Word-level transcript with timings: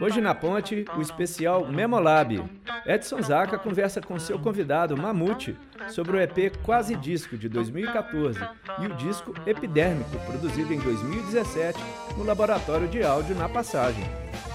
Hoje 0.00 0.18
na 0.18 0.34
Ponte, 0.34 0.86
o 0.96 1.02
especial 1.02 1.66
Memolab. 1.68 2.42
Edson 2.86 3.20
Zaca 3.20 3.58
conversa 3.58 4.00
com 4.00 4.18
seu 4.18 4.38
convidado 4.38 4.96
Mamute 4.96 5.54
sobre 5.90 6.16
o 6.16 6.20
EP 6.20 6.56
Quase 6.62 6.96
Disco 6.96 7.36
de 7.36 7.50
2014 7.50 8.40
e 8.80 8.86
o 8.86 8.94
disco 8.94 9.34
Epidérmico, 9.46 10.18
produzido 10.24 10.72
em 10.72 10.78
2017 10.78 11.78
no 12.16 12.24
Laboratório 12.24 12.88
de 12.88 13.02
Áudio 13.02 13.36
na 13.36 13.46
Passagem. 13.46 14.02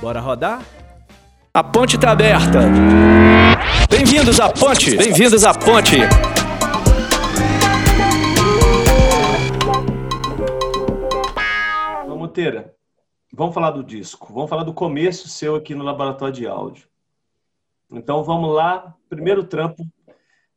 Bora 0.02 0.20
rodar? 0.20 0.64
A 1.54 1.64
ponte 1.64 1.96
está 1.96 2.10
aberta! 2.10 2.62
Bem-vindos 3.88 4.40
à 4.40 4.50
ponte! 4.50 4.98
Bem-vindos 4.98 5.46
à 5.46 5.54
ponte! 5.54 5.98
Vamos, 12.08 12.32
Teira. 12.32 12.75
Vamos 13.38 13.54
falar 13.54 13.72
do 13.72 13.84
disco. 13.84 14.32
Vamos 14.32 14.50
falar 14.50 14.64
do 14.64 14.74
começo 14.74 15.28
seu 15.28 15.56
aqui 15.56 15.76
no 15.76 15.84
laboratório 15.84 16.34
de 16.34 16.48
áudio. 16.48 16.88
Então 17.92 18.24
vamos 18.24 18.56
lá. 18.56 18.96
Primeiro 19.10 19.44
trampo 19.44 19.86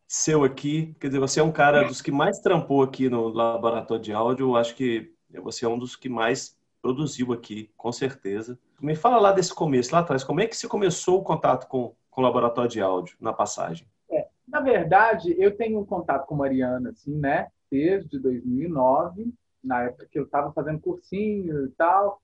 seu 0.06 0.44
aqui. 0.44 0.94
Quer 1.00 1.08
dizer, 1.08 1.18
você 1.18 1.40
é 1.40 1.42
um 1.42 1.50
cara 1.50 1.82
dos 1.82 2.00
que 2.00 2.12
mais 2.12 2.38
trampou 2.38 2.84
aqui 2.84 3.10
no 3.10 3.30
laboratório 3.30 4.00
de 4.00 4.12
áudio. 4.12 4.50
Eu 4.50 4.56
acho 4.56 4.76
que 4.76 5.12
você 5.42 5.64
é 5.64 5.68
um 5.68 5.76
dos 5.76 5.96
que 5.96 6.08
mais 6.08 6.56
produziu 6.80 7.32
aqui, 7.32 7.68
com 7.76 7.90
certeza. 7.90 8.56
Me 8.80 8.94
fala 8.94 9.18
lá 9.18 9.32
desse 9.32 9.52
começo, 9.52 9.92
lá 9.92 9.98
atrás. 9.98 10.22
Como 10.22 10.40
é 10.40 10.46
que 10.46 10.56
você 10.56 10.68
começou 10.68 11.18
o 11.18 11.24
contato 11.24 11.66
com, 11.66 11.96
com 12.08 12.20
o 12.20 12.24
laboratório 12.24 12.70
de 12.70 12.80
áudio 12.80 13.16
na 13.20 13.32
passagem? 13.32 13.88
É, 14.08 14.28
na 14.46 14.60
verdade, 14.60 15.34
eu 15.36 15.56
tenho 15.56 15.80
um 15.80 15.84
contato 15.84 16.26
com 16.26 16.36
Mariana, 16.36 16.90
assim, 16.90 17.16
né? 17.16 17.48
Desde 17.68 18.20
2009, 18.20 19.34
na 19.64 19.82
época 19.82 20.06
que 20.08 20.16
eu 20.16 20.22
estava 20.22 20.52
fazendo 20.52 20.78
cursinho 20.78 21.66
e 21.66 21.70
tal 21.70 22.22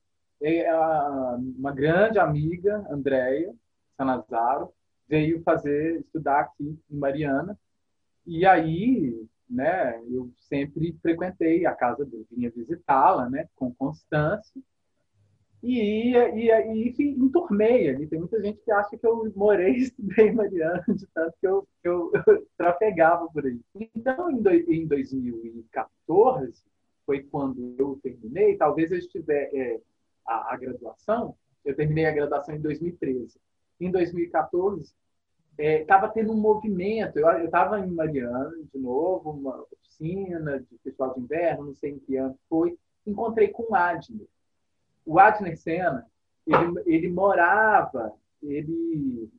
uma 1.59 1.73
grande 1.73 2.19
amiga, 2.19 2.87
Andréia 2.91 3.55
Sanazaro, 3.97 4.73
veio 5.09 5.43
fazer 5.43 6.01
estudar 6.01 6.40
aqui 6.40 6.79
em 6.90 6.96
Mariana. 6.96 7.59
E 8.27 8.46
aí, 8.46 9.27
né, 9.49 10.01
eu 10.10 10.30
sempre 10.37 10.96
frequentei 11.01 11.66
a 11.66 11.74
casa 11.74 12.05
dele, 12.05 12.27
vinha 12.30 12.51
visitá-la, 12.51 13.29
né, 13.29 13.49
com 13.55 13.74
constância. 13.74 14.60
E 15.62 16.10
ia, 16.10 16.29
e 16.35 16.88
enfim, 16.88 17.10
enturmei 17.18 17.88
ali. 17.88 18.07
Tem 18.07 18.18
muita 18.18 18.40
gente 18.43 18.60
que 18.62 18.71
acha 18.71 18.99
que 18.99 19.07
eu 19.07 19.32
morei 19.35 19.73
e 19.73 19.82
estudei 19.85 20.30
Mariana, 20.30 20.85
de 20.88 21.07
tanto 21.15 21.35
que 21.40 21.46
eu, 21.46 21.68
que 21.82 21.88
eu, 21.88 22.12
trafegava 22.57 23.27
por 23.29 23.46
aí. 23.46 23.59
Então, 23.95 24.30
em, 24.30 24.43
do, 24.43 24.51
em 24.51 24.87
2014, 24.87 26.65
foi 27.07 27.23
quando 27.23 27.74
eu 27.79 27.99
terminei, 28.02 28.57
talvez 28.57 28.90
eu 28.93 28.99
estiver... 28.99 29.51
É, 29.55 29.80
a, 30.27 30.55
a 30.55 30.57
graduação, 30.57 31.37
eu 31.65 31.75
terminei 31.75 32.07
a 32.07 32.13
graduação 32.13 32.55
em 32.55 32.61
2013. 32.61 33.39
Em 33.80 33.91
2014, 33.91 34.95
estava 35.59 36.07
é, 36.07 36.11
tendo 36.11 36.33
um 36.33 36.37
movimento. 36.37 37.19
Eu 37.19 37.45
estava 37.45 37.80
em 37.80 37.91
Mariana, 37.91 38.52
de 38.73 38.79
novo, 38.79 39.30
uma 39.30 39.63
oficina 39.73 40.61
de 40.61 40.79
festival 40.79 41.15
de 41.15 41.21
inverno, 41.21 41.67
não 41.67 41.75
sei 41.75 41.93
em 41.93 41.99
que 41.99 42.17
ano 42.17 42.39
foi. 42.49 42.79
Encontrei 43.07 43.49
com 43.49 43.73
o 43.73 43.75
Adner. 43.75 44.27
O 45.05 45.19
Adner 45.19 45.57
Senna, 45.59 46.07
ele, 46.47 46.83
ele 46.87 47.09
morava, 47.09 48.13
ele 48.43 49.30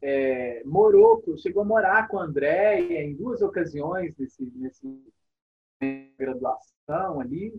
é, 0.00 0.62
morou, 0.64 1.22
chegou 1.38 1.62
a 1.62 1.66
morar 1.66 2.08
com 2.08 2.18
a 2.18 2.24
Andréia 2.24 3.02
em 3.02 3.14
duas 3.14 3.40
ocasiões 3.40 4.16
nesse, 4.16 4.44
nesse 4.56 5.00
graduação 6.18 7.20
ali. 7.20 7.54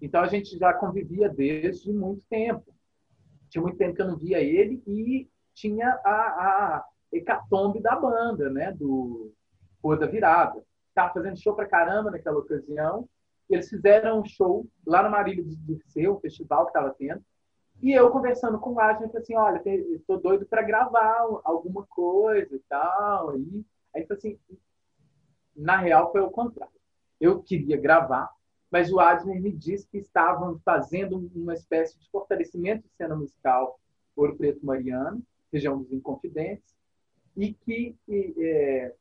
Então 0.00 0.22
a 0.22 0.26
gente 0.26 0.56
já 0.58 0.72
convivia 0.72 1.28
desde 1.28 1.92
muito 1.92 2.22
tempo. 2.28 2.74
Tinha 3.48 3.62
muito 3.62 3.76
tempo 3.76 3.94
que 3.94 4.02
eu 4.02 4.08
não 4.08 4.16
via 4.16 4.40
ele 4.40 4.82
e 4.86 5.28
tinha 5.54 5.88
a, 6.04 6.10
a 6.10 6.84
hecatombe 7.12 7.80
da 7.80 7.96
banda, 7.96 8.48
né? 8.48 8.72
Do 8.72 9.32
Rua 9.82 9.96
da 9.96 10.06
Virada. 10.06 10.62
Estava 10.88 11.12
fazendo 11.12 11.40
show 11.40 11.54
pra 11.54 11.66
caramba 11.66 12.10
naquela 12.10 12.38
ocasião. 12.38 13.08
Eles 13.48 13.68
fizeram 13.68 14.20
um 14.20 14.24
show 14.24 14.66
lá 14.86 15.02
no 15.02 15.10
Marília 15.10 15.42
do 15.42 15.56
Dirceu, 15.56 16.14
um 16.14 16.20
festival 16.20 16.64
que 16.64 16.70
estava 16.70 16.94
tendo. 16.96 17.22
E 17.82 17.92
eu 17.92 18.10
conversando 18.10 18.58
com 18.58 18.74
o 18.74 18.80
Agnes, 18.80 19.14
assim, 19.16 19.34
olha, 19.34 19.60
estou 19.66 20.20
doido 20.20 20.46
para 20.46 20.62
gravar 20.62 21.18
alguma 21.44 21.86
coisa 21.86 22.54
e 22.54 22.60
tal. 22.68 23.30
Aí, 23.30 23.64
aí 23.94 24.06
assim, 24.08 24.38
na 25.56 25.78
real 25.78 26.12
foi 26.12 26.20
o 26.20 26.30
contrário. 26.30 26.74
Eu 27.20 27.42
queria 27.42 27.76
gravar, 27.76 28.30
mas 28.70 28.92
o 28.92 29.00
Adner 29.00 29.40
me 29.40 29.50
disse 29.50 29.86
que 29.88 29.98
estavam 29.98 30.60
fazendo 30.64 31.30
uma 31.34 31.54
espécie 31.54 31.98
de 31.98 32.08
fortalecimento 32.08 32.86
de 32.86 32.94
cena 32.94 33.16
musical 33.16 33.80
Ouro 34.14 34.36
Preto 34.36 34.64
Mariano, 34.64 35.22
região 35.52 35.78
dos 35.78 35.92
Inconfidentes, 35.92 36.74
e 37.36 37.52
que, 37.52 37.96
é, 38.08 38.94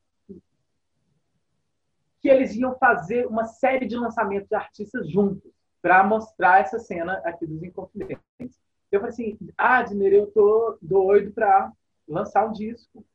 que 2.19 2.30
eles 2.30 2.56
iam 2.56 2.75
fazer 2.78 3.28
uma 3.28 3.46
série 3.46 3.85
de 3.85 3.96
lançamentos 3.96 4.50
de 4.50 4.56
artistas 4.56 5.09
juntos 5.09 5.52
para 5.81 6.03
mostrar 6.03 6.62
essa 6.62 6.80
cena 6.80 7.13
aqui 7.24 7.46
dos 7.46 7.62
Inconfidentes. 7.62 8.59
Eu 8.91 9.00
falei 9.00 9.13
assim, 9.13 9.38
Adner, 9.57 10.13
eu 10.13 10.28
tô 10.28 10.78
doido 10.81 11.31
para 11.31 11.72
lançar 12.07 12.47
um 12.47 12.51
disco, 12.51 13.06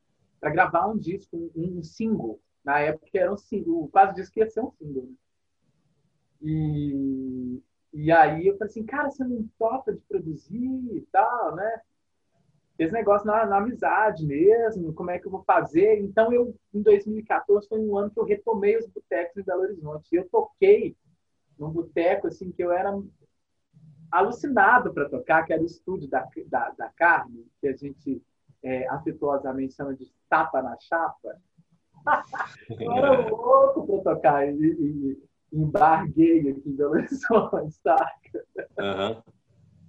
para 0.40 0.50
gravar 0.50 0.86
um 0.86 0.96
disco, 0.96 1.36
um, 1.36 1.78
um, 1.78 1.82
single. 1.82 2.40
Na 2.62 2.78
época 2.78 3.08
era 3.14 3.32
um 3.32 3.36
single, 3.36 3.88
quase 3.88 4.14
disse 4.14 4.30
que 4.30 4.40
ia 4.40 4.48
ser 4.48 4.60
um 4.60 4.70
single. 4.70 5.02
Né? 5.04 5.14
E, 6.44 7.62
e 7.94 8.12
aí 8.12 8.46
eu 8.46 8.58
falei 8.58 8.70
assim, 8.70 8.84
cara, 8.84 9.10
você 9.10 9.24
não 9.24 9.48
topa 9.58 9.94
de 9.94 10.00
produzir 10.02 10.94
e 10.94 11.00
tal, 11.10 11.56
né? 11.56 11.80
Esse 12.78 12.92
negócio 12.92 13.26
na, 13.26 13.46
na, 13.46 13.58
amizade 13.58 14.26
mesmo, 14.26 14.92
como 14.92 15.10
é 15.10 15.18
que 15.18 15.26
eu 15.26 15.30
vou 15.30 15.42
fazer? 15.44 16.00
Então, 16.00 16.32
eu, 16.32 16.54
em 16.74 16.82
2014, 16.82 17.68
foi 17.68 17.78
um 17.78 17.96
ano 17.96 18.10
que 18.10 18.18
eu 18.18 18.24
retomei 18.24 18.76
os 18.76 18.86
botecos 18.88 19.38
em 19.38 19.44
Belo 19.44 19.62
Horizonte. 19.62 20.08
E 20.12 20.16
eu 20.16 20.28
toquei 20.28 20.96
num 21.58 21.70
boteco, 21.70 22.26
assim, 22.26 22.50
que 22.50 22.62
eu 22.62 22.72
era 22.72 22.92
alucinado 24.10 24.92
para 24.92 25.08
tocar, 25.08 25.44
que 25.44 25.52
era 25.52 25.62
o 25.62 25.66
estúdio 25.66 26.08
da, 26.08 26.28
da, 26.48 26.70
da 26.70 26.88
carne, 26.90 27.46
que 27.60 27.68
a 27.68 27.76
gente 27.76 28.20
é, 28.62 28.86
afetuosamente 28.88 29.74
chama 29.74 29.94
de 29.94 30.12
tapa 30.28 30.60
na 30.60 30.76
chapa. 30.80 31.40
eu 32.78 32.92
era 32.92 33.28
louco 33.28 33.86
para 33.86 34.14
tocar. 34.14 34.48
E, 34.48 34.52
e, 34.52 35.22
embarguei 35.54 36.50
aqui 36.50 36.68
em 36.68 36.76
Belo 36.76 36.92
Horizonte, 36.92 37.74
saca? 37.82 38.44
Uhum. 38.78 39.22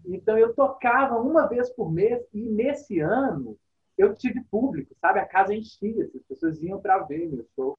Então 0.06 0.38
eu 0.38 0.54
tocava 0.54 1.20
uma 1.20 1.48
vez 1.48 1.70
por 1.72 1.92
mês 1.92 2.24
e 2.34 2.42
nesse 2.42 3.00
ano 3.00 3.58
eu 3.98 4.14
tive 4.14 4.42
público, 4.44 4.94
sabe? 5.00 5.20
A 5.20 5.26
casa 5.26 5.54
enchia, 5.54 6.10
as 6.14 6.24
pessoas 6.24 6.62
iam 6.62 6.80
para 6.80 7.00
ver 7.00 7.28
meu 7.28 7.46
show. 7.56 7.78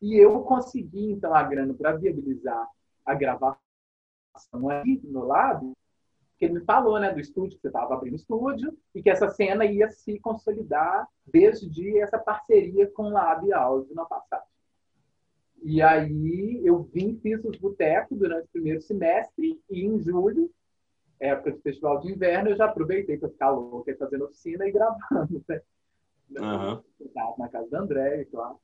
E 0.00 0.16
eu 0.16 0.40
consegui 0.42 1.10
então 1.10 1.34
a 1.34 1.42
grana 1.42 1.74
para 1.74 1.96
viabilizar 1.96 2.68
a 3.04 3.14
gravação 3.14 3.58
aí 4.70 4.96
do 4.98 5.10
meu 5.10 5.24
lado, 5.24 5.72
que 6.38 6.44
ele 6.44 6.54
me 6.54 6.64
falou, 6.64 7.00
né, 7.00 7.12
do 7.12 7.18
estúdio 7.18 7.56
que 7.56 7.62
você 7.62 7.66
estava 7.66 7.94
abrindo 7.94 8.14
estúdio 8.14 8.76
e 8.94 9.02
que 9.02 9.10
essa 9.10 9.28
cena 9.28 9.64
ia 9.64 9.90
se 9.90 10.20
consolidar 10.20 11.08
desde 11.26 11.98
essa 11.98 12.18
parceria 12.18 12.88
com 12.92 13.04
o 13.04 13.10
Lab 13.10 13.52
Áudio 13.52 13.92
na 13.94 14.04
passagem. 14.04 14.47
E 15.62 15.82
aí 15.82 16.60
eu 16.64 16.82
vim, 16.82 17.18
fiz 17.20 17.44
os 17.44 17.56
botecos 17.56 18.18
durante 18.18 18.46
o 18.46 18.52
primeiro 18.52 18.80
semestre 18.80 19.60
e 19.68 19.84
em 19.84 19.98
julho, 20.00 20.50
época 21.20 21.52
do 21.52 21.60
festival 21.60 22.00
de 22.00 22.12
inverno, 22.12 22.50
eu 22.50 22.56
já 22.56 22.66
aproveitei 22.66 23.18
para 23.18 23.28
ficar 23.28 23.50
louco, 23.50 23.84
fazendo 23.98 24.24
oficina 24.24 24.66
e 24.66 24.72
gravando. 24.72 25.44
Né? 25.48 26.40
Uhum. 26.40 26.82
Na 27.38 27.48
casa 27.48 27.70
da 27.70 27.80
André, 27.80 28.26
claro. 28.26 28.60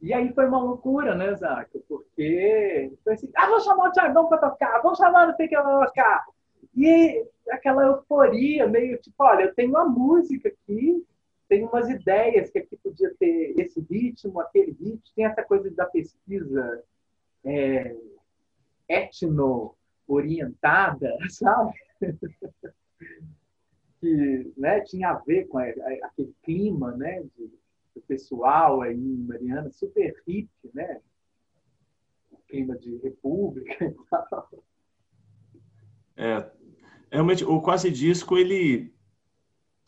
E 0.00 0.12
aí 0.12 0.32
foi 0.32 0.46
uma 0.46 0.62
loucura, 0.62 1.14
né, 1.14 1.34
Zaca? 1.34 1.78
Porque 1.88 2.92
foi 3.02 3.14
assim, 3.14 3.30
ah, 3.34 3.48
vou 3.48 3.60
chamar 3.60 3.88
o 3.88 3.92
Thiagão 3.92 4.28
para 4.28 4.50
tocar, 4.50 4.80
vamos 4.82 4.98
chamar 4.98 5.28
o 5.28 5.36
que 5.36 5.48
que 5.48 5.56
tocar. 5.56 6.24
E 6.74 7.24
aquela 7.50 7.84
euforia, 7.84 8.66
meio 8.66 8.98
tipo, 8.98 9.14
olha, 9.18 9.44
eu 9.44 9.54
tenho 9.54 9.70
uma 9.70 9.86
música 9.86 10.48
aqui, 10.48 11.04
tem 11.48 11.64
umas 11.64 11.88
ideias 11.88 12.50
que 12.50 12.58
aqui 12.58 12.76
podia 12.76 13.10
ter 13.18 13.54
esse 13.58 13.80
ritmo, 13.80 14.38
aquele 14.40 14.72
ritmo, 14.72 15.00
tem 15.14 15.24
essa 15.24 15.42
coisa 15.42 15.70
da 15.70 15.86
pesquisa 15.86 16.84
é, 17.44 17.96
etno-orientada, 18.88 21.16
sabe? 21.30 21.72
que 24.00 24.52
né, 24.56 24.80
tinha 24.80 25.10
a 25.10 25.18
ver 25.18 25.46
com 25.46 25.58
aquele 25.58 26.34
clima 26.42 26.96
né, 26.96 27.22
de, 27.36 27.46
do 27.94 28.00
pessoal 28.06 28.82
aí 28.82 28.94
em 28.94 29.24
Mariana, 29.24 29.70
super 29.70 30.14
hippie, 30.26 30.50
né? 30.74 31.00
clima 32.48 32.76
de 32.76 32.96
república 32.98 33.84
e 33.84 33.94
tal. 34.10 34.48
É, 36.16 36.50
realmente, 37.10 37.44
o 37.44 37.60
quase 37.60 37.90
disco, 37.90 38.38
ele 38.38 38.95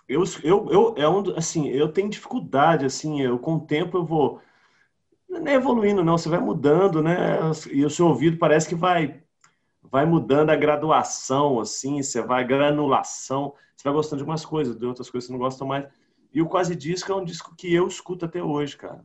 eu, 0.09 0.25
eu, 0.43 0.71
eu, 0.71 0.95
é 0.97 1.09
um, 1.09 1.37
assim, 1.37 1.69
eu 1.69 1.93
tenho 1.93 2.09
dificuldade, 2.09 2.87
assim, 2.87 3.21
eu, 3.21 3.39
com 3.39 3.57
o 3.57 3.61
tempo 3.61 3.99
eu 3.99 4.05
vou, 4.05 4.41
não 5.29 5.47
é 5.47 5.55
evoluindo 5.55 6.03
não, 6.03 6.17
você 6.17 6.31
vai 6.31 6.41
mudando, 6.41 7.03
né, 7.03 7.39
e 7.71 7.85
o 7.85 7.91
seu 7.91 8.07
ouvido 8.07 8.39
parece 8.39 8.67
que 8.67 8.75
vai, 8.75 9.23
vai 9.83 10.07
mudando 10.07 10.49
a 10.49 10.57
graduação, 10.57 11.61
assim, 11.61 12.03
você 12.03 12.23
vai 12.23 12.43
granulação, 12.45 13.53
você 13.77 13.85
vai 13.85 13.93
gostando 13.93 14.23
de 14.23 14.29
umas 14.29 14.47
coisas, 14.47 14.77
de 14.77 14.87
outras 14.87 15.11
coisas 15.11 15.27
você 15.27 15.33
não 15.33 15.39
gosta 15.39 15.65
mais. 15.65 15.87
E 16.33 16.41
o 16.41 16.49
Quase 16.49 16.75
Disco 16.75 17.13
é 17.13 17.15
um 17.15 17.25
disco 17.25 17.55
que 17.55 17.73
eu 17.73 17.87
escuto 17.87 18.25
até 18.25 18.43
hoje, 18.43 18.77
cara. 18.77 19.05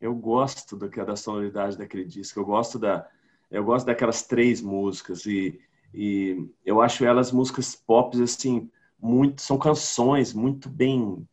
Eu 0.00 0.14
gosto 0.14 0.76
da, 0.76 0.86
da 0.86 1.16
sonoridade 1.16 1.78
daquele 1.78 2.04
disco, 2.04 2.38
eu 2.38 2.44
gosto 2.44 2.78
da, 2.78 3.06
eu 3.50 3.64
gosto 3.64 3.86
daquelas 3.86 4.22
três 4.22 4.60
músicas 4.60 5.24
e, 5.24 5.58
e 5.94 6.46
eu 6.64 6.80
acho 6.82 7.04
elas 7.04 7.32
músicas 7.32 7.74
pop 7.74 8.20
assim 8.22 8.68
muito 9.00 9.42
são 9.42 9.58
canções 9.58 10.32
muito 10.32 10.68
bem 10.68 11.26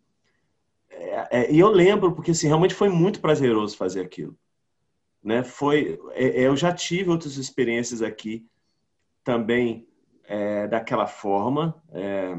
é, 0.90 1.40
é, 1.40 1.52
e 1.52 1.60
eu 1.60 1.70
lembro 1.70 2.14
porque 2.14 2.32
assim 2.32 2.48
realmente 2.48 2.74
foi 2.74 2.90
muito 2.90 3.20
prazeroso 3.20 3.78
fazer 3.78 4.02
aquilo 4.02 4.38
né? 5.24 5.42
Foi 5.42 6.00
é, 6.12 6.42
é 6.42 6.48
eu 6.48 6.56
já 6.56 6.74
tive 6.74 7.10
outras 7.10 7.38
experiências 7.38 8.02
aqui 8.02 8.46
também 9.24 9.88
é, 10.26 10.68
daquela 10.68 11.08
forma 11.08 11.82
é, 11.92 12.38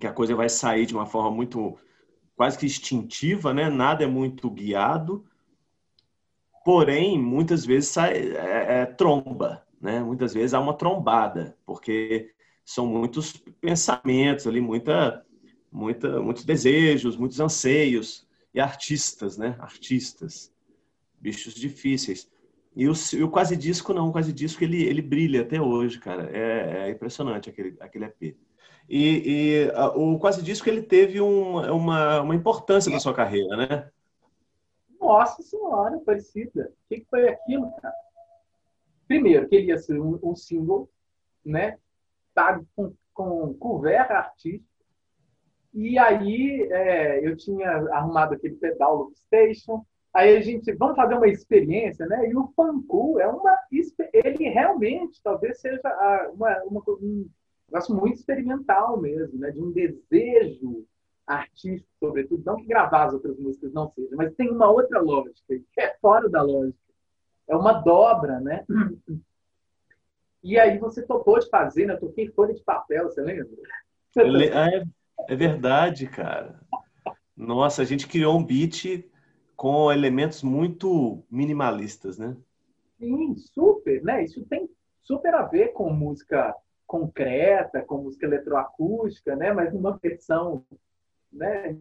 que 0.00 0.06
a 0.06 0.12
coisa 0.12 0.34
vai 0.34 0.48
sair 0.48 0.86
de 0.86 0.94
uma 0.94 1.06
forma 1.06 1.30
muito 1.30 1.78
quase 2.34 2.56
que 2.56 2.64
instintiva 2.64 3.52
né? 3.52 3.68
Nada 3.68 4.02
é 4.02 4.06
muito 4.06 4.50
guiado 4.50 5.24
porém 6.64 7.20
muitas 7.20 7.66
vezes 7.66 7.90
sai 7.90 8.32
é, 8.34 8.86
tromba 8.86 9.66
né? 9.80 10.00
Muitas 10.00 10.32
vezes 10.32 10.54
há 10.54 10.60
uma 10.60 10.74
trombada 10.74 11.56
porque 11.66 12.32
são 12.70 12.86
muitos 12.86 13.32
pensamentos 13.60 14.46
ali, 14.46 14.60
muita, 14.60 15.26
muita, 15.72 16.20
muitos 16.20 16.44
desejos, 16.44 17.16
muitos 17.16 17.40
anseios 17.40 18.24
e 18.54 18.60
artistas, 18.60 19.36
né? 19.36 19.56
Artistas, 19.58 20.52
bichos 21.20 21.52
difíceis. 21.52 22.30
E 22.76 22.88
o, 22.88 22.92
e 23.14 23.22
o 23.24 23.28
quase 23.28 23.56
disco 23.56 23.92
não, 23.92 24.10
o 24.10 24.12
quase 24.12 24.32
disco 24.32 24.62
ele, 24.62 24.84
ele 24.84 25.02
brilha 25.02 25.42
até 25.42 25.60
hoje, 25.60 25.98
cara. 25.98 26.30
É, 26.32 26.86
é 26.86 26.90
impressionante 26.90 27.50
aquele, 27.50 27.76
aquele 27.80 28.04
EP. 28.04 28.36
E, 28.88 29.22
e 29.26 29.70
a, 29.74 29.88
o 29.88 30.16
quase 30.20 30.40
disco 30.40 30.68
ele 30.68 30.82
teve 30.82 31.20
um, 31.20 31.56
uma, 31.74 32.20
uma 32.20 32.36
importância 32.36 32.90
na 32.92 33.00
sua 33.00 33.12
carreira, 33.12 33.56
né? 33.56 33.90
Nossa 35.00 35.42
senhora, 35.42 35.98
parecida. 36.06 36.72
O 36.72 36.94
que, 36.94 37.04
foi 37.10 37.28
aquilo, 37.28 37.68
cara? 37.82 37.94
Primeiro, 39.08 39.48
que 39.48 39.56
ele 39.56 39.66
ia 39.66 39.78
ser 39.78 40.00
um, 40.00 40.20
um 40.22 40.36
single, 40.36 40.88
né? 41.44 41.76
Pago 42.40 42.66
com, 42.74 42.94
com 43.12 43.54
couvert 43.54 44.10
artístico. 44.10 44.64
E 45.74 45.98
aí 45.98 46.68
é, 46.72 47.26
eu 47.26 47.36
tinha 47.36 47.70
arrumado 47.92 48.34
aquele 48.34 48.56
pedal 48.56 48.96
Loop 48.96 49.18
Station. 49.18 49.84
Aí 50.12 50.36
a 50.36 50.40
gente, 50.40 50.72
vamos 50.72 50.96
fazer 50.96 51.14
uma 51.14 51.28
experiência, 51.28 52.06
né? 52.06 52.28
E 52.28 52.34
o 52.34 52.48
Panku 52.48 53.20
é 53.20 53.28
uma, 53.28 53.56
ele 54.12 54.48
realmente 54.48 55.22
talvez 55.22 55.60
seja 55.60 55.80
uma, 56.34 56.62
uma, 56.64 56.82
um 56.88 57.28
negócio 57.68 57.94
muito 57.94 58.16
experimental 58.16 59.00
mesmo, 59.00 59.38
né? 59.38 59.50
De 59.52 59.60
um 59.60 59.70
desejo 59.70 60.84
artístico, 61.24 61.88
sobretudo, 62.00 62.42
não 62.44 62.56
que 62.56 62.66
gravar 62.66 63.04
as 63.04 63.12
outras 63.12 63.38
músicas 63.38 63.72
não 63.72 63.88
seja, 63.92 64.16
mas 64.16 64.34
tem 64.34 64.50
uma 64.50 64.68
outra 64.68 65.00
lógica 65.00 65.36
que 65.46 65.80
é 65.80 65.94
fora 66.00 66.28
da 66.28 66.42
lógica. 66.42 66.78
É 67.46 67.54
uma 67.54 67.74
dobra, 67.74 68.40
né? 68.40 68.64
E 70.42 70.58
aí 70.58 70.78
você 70.78 71.02
topou 71.02 71.38
de 71.38 71.48
fazer, 71.48 71.86
né? 71.86 71.94
Eu 71.94 72.00
toquei 72.00 72.30
folha 72.30 72.54
de 72.54 72.62
papel, 72.62 73.04
você 73.04 73.20
lembra? 73.22 73.46
É, 74.16 75.32
é 75.32 75.36
verdade, 75.36 76.06
cara. 76.06 76.60
Nossa, 77.36 77.82
a 77.82 77.84
gente 77.84 78.08
criou 78.08 78.38
um 78.38 78.44
beat 78.44 79.04
com 79.56 79.92
elementos 79.92 80.42
muito 80.42 81.22
minimalistas, 81.30 82.18
né? 82.18 82.36
Sim, 82.98 83.36
super, 83.36 84.02
né? 84.02 84.24
Isso 84.24 84.44
tem 84.46 84.68
super 85.02 85.34
a 85.34 85.42
ver 85.42 85.68
com 85.68 85.90
música 85.90 86.54
concreta, 86.86 87.82
com 87.82 88.02
música 88.02 88.26
eletroacústica, 88.26 89.36
né? 89.36 89.52
Mas 89.52 89.72
numa 89.72 89.96
versão, 89.98 90.64
né? 91.32 91.76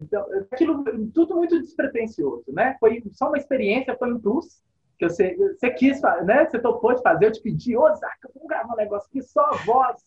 Então, 0.00 0.26
aquilo 0.50 0.84
tudo 1.12 1.36
muito 1.36 1.60
despretensioso, 1.60 2.52
né? 2.52 2.76
Foi 2.78 3.02
só 3.12 3.28
uma 3.28 3.38
experiência, 3.38 3.96
foi 3.96 4.12
um 4.12 4.20
plus, 4.20 4.62
que 5.02 5.08
você, 5.08 5.36
você 5.36 5.70
quis, 5.70 6.00
né? 6.24 6.46
Você 6.48 6.58
topou 6.58 6.94
de 6.94 7.02
fazer, 7.02 7.26
eu 7.26 7.32
te 7.32 7.40
pedi, 7.40 7.76
ô 7.76 7.88
Zaca, 7.94 8.30
vamos 8.34 8.48
gravar 8.48 8.72
um 8.72 8.76
negócio 8.76 9.08
aqui, 9.08 9.22
só 9.22 9.40
a 9.40 9.56
voz, 9.64 10.04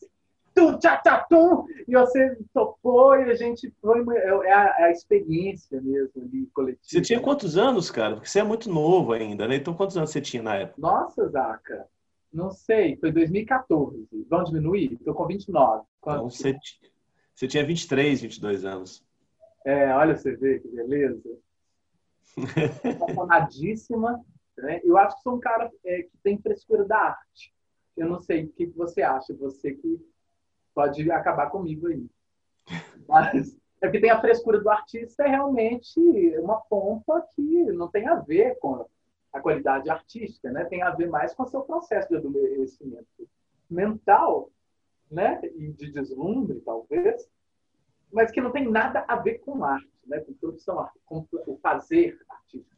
tum, 0.54 0.78
tchá, 0.78 0.98
tchá, 0.98 1.26
tum, 1.30 1.66
e 1.88 1.94
você 1.94 2.38
topou 2.54 3.16
e 3.18 3.30
a 3.30 3.36
gente 3.36 3.74
foi, 3.82 4.04
é 4.18 4.54
a, 4.54 4.76
é 4.80 4.84
a 4.86 4.92
experiência 4.92 5.82
mesmo 5.82 6.22
ali, 6.22 6.48
coletiva. 6.54 6.84
Você 6.84 7.02
tinha 7.02 7.20
quantos 7.20 7.58
anos, 7.58 7.92
cara? 7.92 8.16
Porque 8.16 8.30
você 8.30 8.40
é 8.40 8.44
muito 8.44 8.70
novo 8.70 9.12
ainda, 9.12 9.48
né? 9.48 9.58
Então 9.58 9.74
quantos 9.74 9.98
anos 9.98 10.12
você 10.12 10.22
tinha 10.22 10.42
na 10.42 10.56
época? 10.56 10.80
Nossa, 10.80 11.28
Zaca, 11.28 11.88
não 12.32 12.52
sei, 12.52 12.96
foi 12.98 13.12
2014. 13.12 14.08
Vamos 14.30 14.50
diminuir? 14.50 14.94
Estou 14.94 15.14
com 15.14 15.28
29. 15.28 15.84
Quanto 16.00 16.16
então 16.16 16.30
você, 16.30 16.58
você 17.34 17.48
tinha 17.48 17.66
23, 17.66 18.22
22 18.22 18.64
anos. 18.64 19.04
É, 19.66 19.94
olha 19.94 20.16
você 20.16 20.36
vê 20.36 20.60
que 20.60 20.68
beleza. 20.70 21.22
Apaixonadíssima. 23.02 24.24
Né? 24.58 24.82
Eu 24.84 24.98
acho 24.98 25.18
que 25.18 25.24
sou 25.24 25.36
um 25.36 25.40
cara 25.40 25.72
é, 25.84 26.04
que 26.04 26.18
tem 26.24 26.38
frescura 26.38 26.86
da 26.86 26.98
arte. 26.98 27.54
Eu 27.96 28.08
não 28.08 28.20
sei 28.20 28.46
o 28.46 28.50
que 28.50 28.66
você 28.68 29.02
acha, 29.02 29.34
você 29.34 29.74
que 29.74 30.00
pode 30.74 31.10
acabar 31.12 31.50
comigo 31.50 31.88
aí. 31.88 32.06
Mas 33.08 33.58
é 33.82 33.90
que 33.90 34.00
tem 34.00 34.10
a 34.10 34.20
frescura 34.20 34.60
do 34.60 34.70
artista 34.70 35.24
é 35.24 35.28
realmente 35.28 36.00
uma 36.40 36.60
pompa 36.62 37.26
que 37.36 37.64
não 37.72 37.88
tem 37.88 38.08
a 38.08 38.16
ver 38.16 38.58
com 38.60 38.86
a 39.32 39.40
qualidade 39.40 39.90
artística, 39.90 40.50
né? 40.50 40.66
Tem 40.66 40.82
a 40.82 40.92
ver 40.92 41.10
mais 41.10 41.34
com 41.34 41.44
o 41.44 41.48
seu 41.48 41.62
processo 41.62 42.08
de 42.10 42.16
adoecimento 42.16 43.30
mental, 43.70 44.50
né? 45.12 45.42
E 45.56 45.72
de 45.72 45.92
deslumbre, 45.92 46.62
talvez, 46.62 47.30
mas 48.12 48.32
que 48.32 48.42
não 48.42 48.52
tem 48.52 48.70
nada 48.70 49.04
a 49.08 49.18
ver 49.18 49.40
com 49.40 49.64
arte, 49.64 49.90
né? 50.08 50.20
Com 50.22 50.34
produção, 50.34 50.90
com 51.06 51.28
o 51.32 51.58
fazer 51.58 52.18
artístico. 52.30 52.76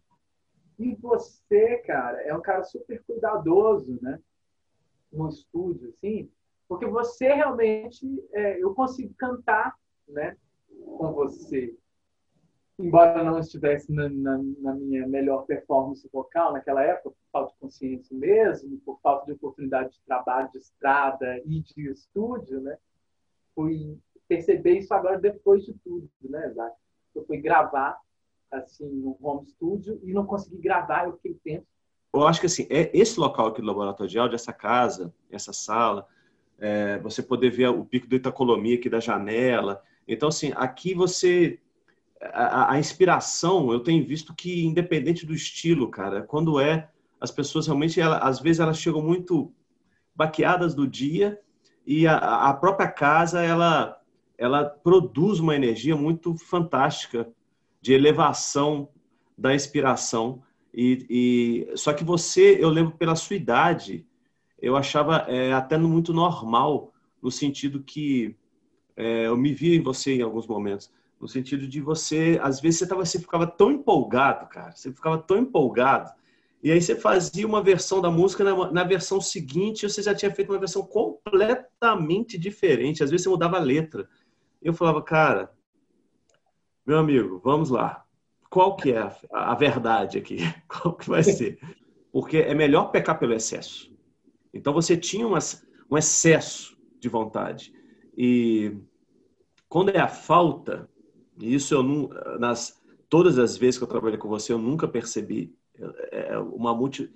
E 0.79 0.95
você, 0.95 1.77
cara, 1.79 2.21
é 2.21 2.35
um 2.35 2.41
cara 2.41 2.63
super 2.63 3.03
cuidadoso, 3.03 3.97
né? 4.01 4.19
No 5.11 5.29
estúdio, 5.29 5.89
assim, 5.89 6.29
porque 6.67 6.85
você 6.85 7.33
realmente, 7.33 8.05
é, 8.33 8.61
eu 8.61 8.73
consigo 8.75 9.13
cantar, 9.15 9.75
né? 10.07 10.37
Com 10.97 11.13
você. 11.13 11.75
Embora 12.77 13.23
não 13.23 13.39
estivesse 13.39 13.91
na, 13.91 14.07
na, 14.07 14.37
na, 14.59 14.75
minha 14.75 15.07
melhor 15.07 15.47
performance 15.47 16.07
vocal 16.13 16.53
naquela 16.53 16.83
época, 16.83 17.09
por 17.09 17.17
falta 17.31 17.53
de 17.53 17.59
consciência 17.59 18.15
mesmo, 18.15 18.79
por 18.85 18.99
falta 19.01 19.25
de 19.25 19.31
oportunidade 19.31 19.93
de 19.93 20.01
trabalho, 20.05 20.51
de 20.51 20.59
estrada 20.59 21.41
e 21.43 21.61
de 21.61 21.89
estúdio, 21.89 22.61
né? 22.61 22.77
Fui 23.55 23.97
perceber 24.27 24.77
isso 24.77 24.93
agora 24.93 25.17
depois 25.17 25.65
de 25.65 25.73
tudo, 25.79 26.07
né, 26.21 26.49
Zac? 26.51 26.75
Eu 27.15 27.25
fui 27.25 27.37
gravar 27.37 27.99
assim, 28.51 28.87
no 28.87 29.17
home 29.21 29.47
studio 29.47 29.99
e 30.03 30.13
não 30.13 30.25
consegui 30.25 30.57
gravar, 30.57 31.05
eu 31.05 31.13
fiquei 31.13 31.37
tenso. 31.43 31.65
Eu 32.13 32.25
acho 32.25 32.39
que 32.39 32.45
assim, 32.45 32.65
é 32.69 32.89
esse 32.97 33.19
local 33.19 33.47
aqui 33.47 33.61
do 33.61 33.67
laboratório 33.67 34.09
de 34.09 34.17
áudio, 34.17 34.35
essa 34.35 34.53
casa, 34.53 35.13
essa 35.29 35.53
sala, 35.53 36.07
é, 36.57 36.97
você 36.99 37.21
poder 37.21 37.51
ver 37.51 37.69
o 37.69 37.85
pico 37.85 38.07
do 38.07 38.15
Itacolomi 38.15 38.73
aqui 38.73 38.89
da 38.89 38.99
janela. 38.99 39.81
Então, 40.07 40.29
assim, 40.29 40.51
aqui 40.55 40.93
você. 40.93 41.59
A, 42.19 42.73
a, 42.73 42.79
inspiração, 42.79 43.71
eu 43.71 43.79
tenho 43.79 44.03
visto 44.03 44.33
que, 44.33 44.65
independente 44.65 45.25
do 45.25 45.33
estilo, 45.33 45.89
cara, 45.89 46.23
quando 46.23 46.59
é. 46.59 46.89
As 47.19 47.31
pessoas 47.31 47.65
realmente, 47.65 47.99
ela, 47.99 48.19
às 48.19 48.39
vezes, 48.39 48.59
elas 48.59 48.77
chegam 48.77 49.01
muito 49.01 49.51
baqueadas 50.15 50.75
do 50.75 50.87
dia 50.87 51.39
e 51.85 52.05
a, 52.05 52.17
a 52.17 52.53
própria 52.53 52.87
casa, 52.87 53.41
ela, 53.41 53.99
ela 54.37 54.65
produz 54.65 55.39
uma 55.39 55.55
energia 55.55 55.95
muito 55.95 56.35
fantástica 56.37 57.27
de 57.87 57.93
elevação 57.93 58.89
da 59.37 59.55
inspiração. 59.55 60.43
E, 60.73 61.05
e, 61.71 61.77
só 61.77 61.93
que 61.93 62.03
você, 62.03 62.57
eu 62.59 62.67
lembro 62.67 62.97
pela 62.97 63.15
sua 63.15 63.37
idade, 63.37 64.05
eu 64.61 64.75
achava 64.75 65.19
é, 65.29 65.53
até 65.53 65.77
muito 65.77 66.11
normal 66.11 66.93
no 67.23 67.31
sentido 67.31 67.81
que 67.81 68.35
é, 68.97 69.27
eu 69.27 69.37
me 69.37 69.53
via 69.53 69.77
em 69.77 69.81
você 69.81 70.15
em 70.15 70.21
alguns 70.21 70.45
momentos, 70.47 70.91
no 71.17 71.29
sentido 71.29 71.65
de 71.65 71.79
você, 71.79 72.37
às 72.43 72.59
vezes 72.59 72.79
você 72.79 72.87
tava, 72.87 73.05
você 73.05 73.19
ficava 73.19 73.47
tão 73.47 73.71
empolgado, 73.71 74.49
cara, 74.49 74.75
você 74.75 74.91
ficava 74.91 75.17
tão 75.17 75.37
empolgado. 75.37 76.11
E 76.61 76.69
aí 76.69 76.81
você 76.81 76.93
fazia 76.93 77.47
uma 77.47 77.63
versão 77.63 78.01
da 78.01 78.11
música, 78.11 78.43
na, 78.43 78.69
na 78.69 78.83
versão 78.83 79.21
seguinte 79.21 79.87
você 79.87 80.01
já 80.01 80.13
tinha 80.13 80.33
feito 80.33 80.51
uma 80.51 80.59
versão 80.59 80.83
completamente 80.83 82.37
diferente. 82.37 83.01
Às 83.01 83.11
vezes 83.11 83.23
você 83.23 83.29
mudava 83.29 83.55
a 83.55 83.61
letra. 83.61 84.09
Eu 84.61 84.73
falava, 84.73 85.01
cara, 85.01 85.55
meu 86.87 86.99
amigo, 86.99 87.41
vamos 87.43 87.69
lá. 87.69 88.05
Qual 88.49 88.77
que 88.77 88.93
é 88.93 88.99
a, 88.99 89.51
a 89.51 89.55
verdade 89.55 90.17
aqui? 90.17 90.37
Qual 90.67 90.95
que 90.95 91.09
vai 91.09 91.21
ser? 91.21 91.59
Porque 92.11 92.37
é 92.37 92.55
melhor 92.55 92.91
pecar 92.91 93.19
pelo 93.19 93.33
excesso. 93.33 93.93
Então 94.53 94.71
você 94.73 94.95
tinha 94.95 95.27
um 95.27 95.97
excesso 95.97 96.77
de 96.97 97.09
vontade. 97.09 97.73
E 98.17 98.77
quando 99.67 99.89
é 99.89 99.99
a 99.99 100.07
falta, 100.07 100.89
e 101.37 101.53
isso 101.53 101.73
eu 101.73 101.83
não, 101.83 102.09
nas 102.39 102.81
todas 103.09 103.37
as 103.37 103.57
vezes 103.57 103.77
que 103.77 103.83
eu 103.83 103.89
trabalhei 103.89 104.17
com 104.17 104.29
você, 104.29 104.53
eu 104.53 104.57
nunca 104.57 104.87
percebi. 104.87 105.53
É, 106.11 106.33
é, 106.33 106.39
o 106.39 106.57
Mamute 106.57 107.13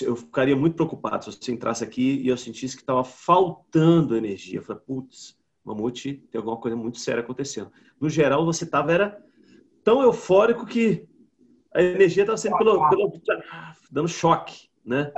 eu 0.00 0.16
ficaria 0.16 0.56
muito 0.56 0.74
preocupado 0.74 1.24
se 1.24 1.38
você 1.38 1.52
entrasse 1.52 1.84
aqui 1.84 2.20
e 2.22 2.28
eu 2.28 2.36
sentisse 2.36 2.74
que 2.74 2.82
estava 2.82 3.04
faltando 3.04 4.16
energia. 4.16 4.58
Eu 4.58 4.62
falei, 4.62 4.82
putz, 4.84 5.38
Mamute, 5.66 6.24
tem 6.30 6.38
alguma 6.38 6.56
coisa 6.56 6.76
muito 6.76 6.98
séria 6.98 7.20
acontecendo. 7.20 7.72
No 8.00 8.08
geral, 8.08 8.44
você 8.44 8.62
estava 8.62 8.92
era 8.92 9.20
tão 9.82 10.00
eufórico 10.00 10.64
que 10.64 11.08
a 11.74 11.82
energia 11.82 12.22
estava 12.22 12.38
sendo 12.38 12.56
pelo, 12.56 12.88
pelo, 12.88 13.12
dando 13.90 14.06
choque, 14.06 14.68
né? 14.84 15.12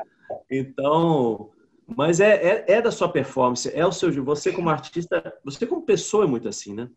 Então, 0.50 1.50
mas 1.86 2.18
é, 2.18 2.34
é, 2.34 2.64
é, 2.66 2.82
da 2.82 2.90
sua 2.90 3.12
performance, 3.12 3.70
é 3.74 3.84
o 3.84 3.92
seu. 3.92 4.10
Você 4.24 4.50
como 4.50 4.70
artista, 4.70 5.38
você 5.44 5.66
como 5.66 5.84
pessoa 5.84 6.24
é 6.24 6.26
muito 6.26 6.48
assim, 6.48 6.74
né? 6.74 6.90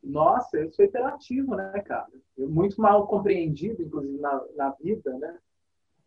Nossa, 0.00 0.56
eu 0.56 0.70
sou 0.70 0.84
interativo, 0.84 1.56
né, 1.56 1.82
cara? 1.84 2.06
Eu 2.36 2.48
muito 2.48 2.80
mal 2.80 3.08
compreendido, 3.08 3.82
inclusive 3.82 4.20
na, 4.20 4.40
na 4.56 4.70
vida, 4.80 5.12
né? 5.18 5.36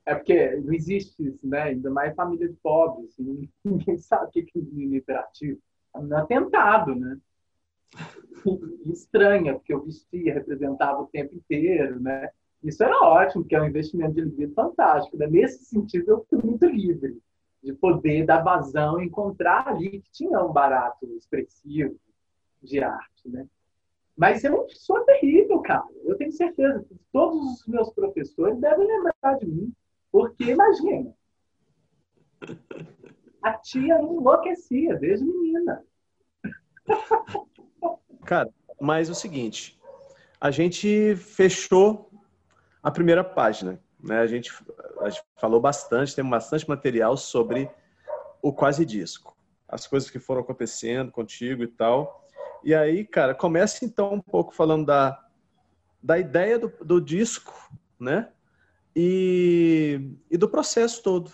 É 0.06 0.16
porque 0.16 0.56
não 0.56 0.74
existe 0.74 1.22
isso, 1.22 1.46
né? 1.46 1.64
Ainda 1.64 1.90
mais 1.90 2.16
família 2.16 2.48
de 2.48 2.56
pobres, 2.56 3.10
assim, 3.12 3.50
ninguém 3.66 3.98
sabe 3.98 4.28
o 4.28 4.30
que 4.32 4.40
é 4.40 4.62
menino 4.62 4.96
hiperativo. 4.96 5.60
É 5.96 6.16
atentado, 6.16 6.96
né? 6.96 7.18
Estranha, 8.86 9.54
porque 9.54 9.74
eu 9.74 9.84
vestia, 9.84 10.34
representava 10.34 11.02
o 11.02 11.08
tempo 11.08 11.36
inteiro, 11.36 12.00
né? 12.00 12.30
Isso 12.64 12.84
era 12.84 12.98
ótimo, 13.04 13.44
porque 13.44 13.56
é 13.56 13.62
um 13.62 13.68
investimento 13.68 14.14
de 14.14 14.22
libido 14.22 14.54
fantástico. 14.54 15.18
Né? 15.18 15.28
Nesse 15.28 15.66
sentido, 15.66 16.10
eu 16.10 16.26
fui 16.30 16.40
muito 16.44 16.66
livre 16.66 17.20
de 17.62 17.74
poder 17.74 18.26
dar 18.26 18.44
vazão 18.44 19.02
e 19.02 19.06
encontrar 19.06 19.68
ali 19.68 20.02
que 20.02 20.12
tinha 20.12 20.42
um 20.44 20.52
barato 20.52 21.06
expressivo 21.16 21.96
de 22.62 22.80
arte, 22.84 23.28
né? 23.28 23.48
Mas 24.16 24.44
eu 24.44 24.68
sou 24.70 25.00
terrível, 25.02 25.60
cara. 25.60 25.88
Eu 26.04 26.16
tenho 26.16 26.32
certeza 26.32 26.84
que 26.84 26.96
todos 27.12 27.62
os 27.62 27.68
meus 27.68 27.92
professores 27.92 28.60
devem 28.60 28.86
lembrar 28.86 29.38
de 29.40 29.48
mim. 29.48 29.74
Porque, 30.12 30.44
imagina, 30.44 31.14
a 33.44 33.54
tia 33.54 34.00
enlouquecia 34.00 34.96
desde 34.96 35.26
menina. 35.26 35.84
Cara, 38.26 38.50
mas 38.80 39.10
é 39.10 39.12
o 39.12 39.16
seguinte, 39.16 39.80
a 40.40 40.52
gente 40.52 41.16
fechou 41.16 42.12
a 42.82 42.92
primeira 42.92 43.24
página, 43.24 43.80
né? 44.00 44.20
A 44.20 44.28
gente, 44.28 44.52
a 45.00 45.10
gente 45.10 45.24
falou 45.38 45.60
bastante, 45.60 46.16
tem 46.16 46.28
bastante 46.28 46.68
material 46.68 47.18
sobre 47.18 47.70
o 48.42 48.54
quase 48.54 48.86
disco, 48.86 49.36
as 49.68 49.88
coisas 49.88 50.10
que 50.10 50.20
foram 50.20 50.42
acontecendo 50.42 51.12
contigo 51.12 51.64
e 51.64 51.68
tal. 51.68 52.28
E 52.64 52.76
aí, 52.76 53.06
cara, 53.06 53.34
começa 53.34 53.86
então 53.86 54.14
um 54.14 54.22
pouco 54.22 54.54
falando 54.54 54.86
da, 54.86 55.24
da 56.02 56.20
ideia 56.20 56.60
do, 56.60 56.70
do 56.84 57.02
disco, 57.02 57.54
né? 58.00 58.32
e, 58.96 60.16
e 60.30 60.38
do 60.38 60.50
processo 60.50 61.02
todo. 61.02 61.32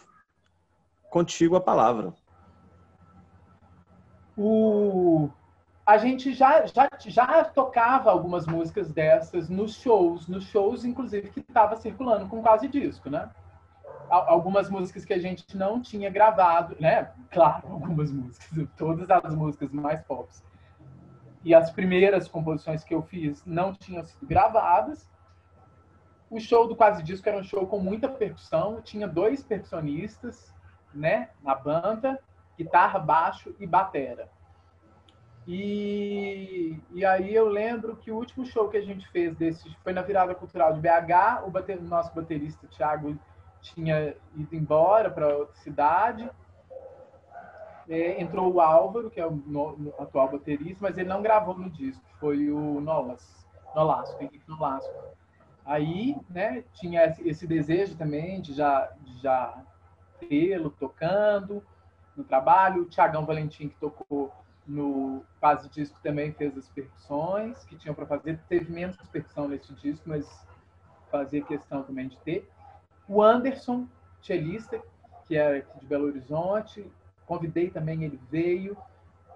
Contigo 1.17 1.55
a 1.55 1.61
palavra. 1.61 2.13
O, 4.37 5.31
a 5.83 5.97
gente 5.97 6.31
já, 6.31 6.63
já, 6.67 6.87
já 6.99 7.43
tocava 7.43 8.11
algumas 8.11 8.45
músicas 8.45 8.91
dessas 8.91 9.49
nos 9.49 9.73
shows, 9.73 10.27
nos 10.27 10.43
shows, 10.43 10.85
inclusive, 10.85 11.31
que 11.31 11.39
estava 11.39 11.75
circulando 11.75 12.27
com 12.27 12.39
quase 12.43 12.67
disco, 12.67 13.09
né? 13.09 13.31
Algumas 14.11 14.69
músicas 14.69 15.05
que 15.05 15.13
a 15.13 15.17
gente 15.17 15.57
não 15.57 15.81
tinha 15.81 16.07
gravado, 16.11 16.77
né? 16.79 17.09
Claro, 17.31 17.65
algumas 17.73 18.11
músicas, 18.11 18.67
todas 18.77 19.09
as 19.09 19.33
músicas 19.33 19.71
mais 19.71 19.99
pop. 20.03 20.29
E 21.43 21.55
as 21.55 21.71
primeiras 21.71 22.27
composições 22.27 22.83
que 22.83 22.93
eu 22.93 23.01
fiz 23.01 23.43
não 23.43 23.73
tinham 23.73 24.05
sido 24.05 24.23
gravadas, 24.27 25.09
o 26.29 26.39
show 26.39 26.67
do 26.67 26.75
Quase 26.75 27.01
Disco 27.01 27.27
era 27.27 27.39
um 27.39 27.43
show 27.43 27.65
com 27.65 27.79
muita 27.79 28.07
percussão, 28.07 28.81
tinha 28.83 29.07
dois 29.07 29.41
percussionistas, 29.41 30.55
né, 30.93 31.29
na 31.43 31.55
banda, 31.55 32.19
guitarra, 32.57 32.99
baixo 32.99 33.55
e 33.59 33.67
batera. 33.67 34.29
E, 35.47 36.77
e 36.91 37.05
aí 37.05 37.33
eu 37.33 37.47
lembro 37.47 37.95
que 37.95 38.11
o 38.11 38.17
último 38.17 38.45
show 38.45 38.67
que 38.67 38.75
a 38.75 38.81
gente 38.81 39.07
fez 39.09 39.33
desse 39.37 39.73
foi 39.81 39.93
na 39.93 40.01
virada 40.01 40.35
cultural 40.35 40.73
de 40.73 40.81
BH, 40.81 41.45
o, 41.45 41.83
nosso 41.83 42.13
baterista 42.13 42.67
Thiago 42.67 43.17
tinha 43.61 44.13
ido 44.35 44.55
embora 44.55 45.09
para 45.09 45.37
outra 45.37 45.55
cidade. 45.55 46.29
É, 47.87 48.21
entrou 48.21 48.53
o 48.53 48.59
Álvaro, 48.59 49.09
que 49.09 49.21
é 49.21 49.25
o 49.25 49.31
no, 49.31 49.77
no, 49.77 49.93
atual 49.97 50.29
baterista, 50.29 50.79
mas 50.81 50.97
ele 50.97 51.07
não 51.07 51.21
gravou 51.21 51.57
no 51.57 51.69
disco, 51.69 52.03
foi 52.19 52.51
o 52.51 52.81
Nolas, 52.81 53.47
Nolasco, 53.73 54.21
Henrique 54.21 54.49
Nolasco. 54.49 54.93
Aí, 55.65 56.17
né, 56.29 56.65
tinha 56.73 57.15
esse 57.23 57.47
desejo 57.47 57.95
também 57.95 58.41
de 58.41 58.53
já, 58.53 58.91
de 59.01 59.21
já 59.21 59.63
tê-lo 60.19 60.69
tocando 60.69 61.63
no 62.15 62.23
trabalho. 62.23 62.83
O 62.83 62.85
Tiagão 62.85 63.25
Valentim, 63.25 63.69
que 63.69 63.75
tocou 63.75 64.33
no 64.65 65.23
quase 65.39 65.69
disco, 65.69 65.99
também 66.03 66.33
fez 66.33 66.57
as 66.57 66.67
percussões 66.69 67.63
que 67.65 67.75
tinham 67.75 67.95
para 67.95 68.05
fazer. 68.05 68.39
Teve 68.49 68.71
menos 68.71 68.97
percussão 69.11 69.47
nesse 69.47 69.73
disco, 69.75 70.09
mas 70.09 70.27
fazia 71.09 71.41
questão 71.41 71.83
também 71.83 72.07
de 72.07 72.17
ter. 72.19 72.49
O 73.07 73.23
Anderson, 73.23 73.87
cellista, 74.21 74.81
que 75.25 75.37
é 75.37 75.65
de 75.79 75.85
Belo 75.85 76.07
Horizonte, 76.07 76.85
convidei 77.25 77.69
também, 77.69 78.03
ele 78.03 78.19
veio. 78.29 78.77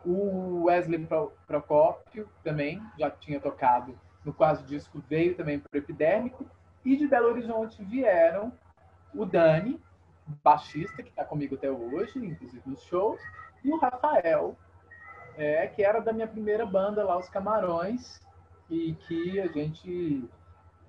O 0.04 0.64
Wesley 0.64 1.08
Procópio 1.46 2.28
também 2.44 2.82
já 2.98 3.10
tinha 3.12 3.40
tocado 3.40 3.96
no 4.24 4.34
quase 4.34 4.64
disco 4.64 5.02
veio 5.10 5.36
também 5.36 5.60
para 5.60 5.70
o 5.74 5.78
Epidérmico. 5.78 6.46
E 6.84 6.96
de 6.96 7.08
Belo 7.08 7.30
Horizonte 7.30 7.84
vieram 7.84 8.52
o 9.14 9.26
Dani, 9.26 9.80
baixista, 10.44 11.02
que 11.04 11.10
está 11.10 11.24
comigo 11.24 11.56
até 11.56 11.70
hoje, 11.72 12.20
inclusive 12.20 12.62
nos 12.66 12.82
shows, 12.84 13.20
e 13.64 13.72
o 13.72 13.78
Rafael, 13.78 14.58
é, 15.38 15.68
que 15.68 15.84
era 15.84 16.00
da 16.00 16.14
minha 16.14 16.28
primeira 16.28 16.66
banda 16.66 17.04
lá, 17.04 17.18
Os 17.18 17.30
Camarões, 17.30 18.20
e 18.70 18.94
que 18.94 19.40
a 19.40 19.48
gente 19.48 20.28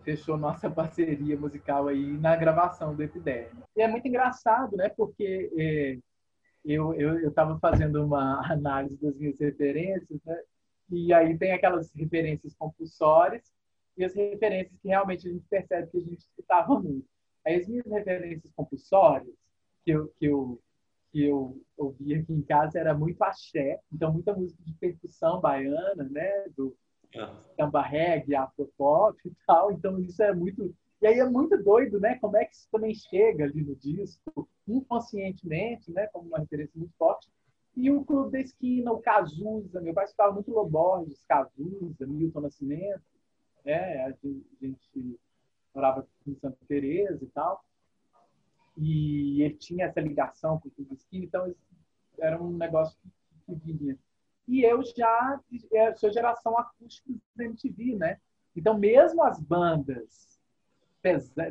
fechou 0.05 0.37
nossa 0.37 0.69
parceria 0.71 1.37
musical 1.37 1.89
aí 1.89 2.17
na 2.19 2.37
gravação 2.37 2.95
do 2.95 3.03
Epidérmico. 3.03 3.69
E 3.77 3.83
é 3.83 3.89
muito 3.89 4.07
engraçado, 4.07 4.77
né? 4.77 4.89
Porque 4.89 5.51
é, 5.59 5.99
eu 6.65 7.29
estava 7.29 7.59
fazendo 7.59 8.05
uma 8.05 8.41
análise 8.51 9.01
das 9.01 9.17
minhas 9.17 9.39
referências, 9.39 10.21
né? 10.25 10.41
E 10.91 11.13
aí 11.13 11.37
tem 11.39 11.53
aquelas 11.53 11.91
referências 11.93 12.55
compulsórias 12.55 13.43
e 13.97 14.05
as 14.05 14.15
referências 14.15 14.79
que 14.81 14.89
realmente 14.89 15.29
a 15.29 15.33
gente 15.33 15.47
percebe 15.49 15.91
que 15.91 15.99
a 15.99 16.01
gente 16.01 16.19
escutava 16.19 16.79
muito. 16.79 17.07
As 17.45 17.67
minhas 17.67 17.87
referências 17.87 18.53
compulsórias, 18.55 19.35
que 19.85 19.91
eu, 19.91 20.09
que 20.19 20.27
eu, 20.27 20.61
que 21.11 21.25
eu 21.25 21.61
ouvia 21.77 22.21
aqui 22.21 22.33
em 22.33 22.43
casa, 22.43 22.79
era 22.79 22.95
muito 22.95 23.23
axé, 23.23 23.81
então 23.93 24.13
muita 24.13 24.35
música 24.35 24.63
de 24.63 24.73
percussão 24.75 25.41
baiana, 25.41 26.05
né? 26.05 26.45
Do 26.57 26.77
ah. 27.17 27.43
samba 27.57 27.83
reggae, 27.83 28.35
afropop 28.35 29.19
e 29.25 29.33
tal. 29.47 29.73
Então 29.73 29.99
isso 29.99 30.23
é 30.23 30.35
muito... 30.35 30.75
E 31.01 31.07
aí 31.07 31.19
é 31.19 31.29
muito 31.29 31.61
doido, 31.61 31.99
né? 31.99 32.17
Como 32.21 32.37
é 32.37 32.45
que 32.45 32.55
isso 32.55 32.69
também 32.71 32.95
chega 32.95 33.45
ali 33.45 33.63
no 33.65 33.75
disco, 33.75 34.49
inconscientemente, 34.69 35.91
né? 35.91 36.07
Como 36.07 36.29
uma 36.29 36.39
referência 36.39 36.73
muito 36.77 36.95
forte, 36.97 37.29
e 37.75 37.91
o 37.91 38.05
Clube 38.05 38.33
da 38.33 38.41
Esquina, 38.41 38.93
o 38.93 39.01
Cazuza, 39.01 39.81
meu 39.81 39.95
pai 39.95 40.05
escutava 40.05 40.33
muito 40.33 40.51
Loborges, 40.51 41.25
Cazuza, 41.27 42.07
Milton 42.07 42.41
Nascimento, 42.43 43.03
né? 43.65 44.05
A 44.05 44.11
gente 44.61 45.19
morava 45.75 46.07
em 46.27 46.35
Santa 46.37 46.59
Teresa 46.67 47.25
e 47.25 47.29
tal. 47.29 47.65
E 48.77 49.43
ele 49.43 49.55
tinha 49.55 49.87
essa 49.87 50.01
ligação 50.01 50.59
com 50.59 50.69
o 50.69 50.71
Clube 50.71 50.95
Esquina, 50.95 51.25
então 51.25 51.55
era 52.19 52.41
um 52.43 52.57
negócio 52.57 52.97
que 53.47 53.55
vinha. 53.55 53.99
E 54.49 54.63
eu 54.63 54.83
já 54.83 55.41
é, 55.73 55.95
sou 55.95 56.11
geração 56.11 56.59
acústica 56.59 57.11
da 57.35 57.45
MTV, 57.45 57.97
né? 57.97 58.21
Então, 58.57 58.79
mesmo 58.79 59.23
as 59.23 59.41
bandas 59.41 60.41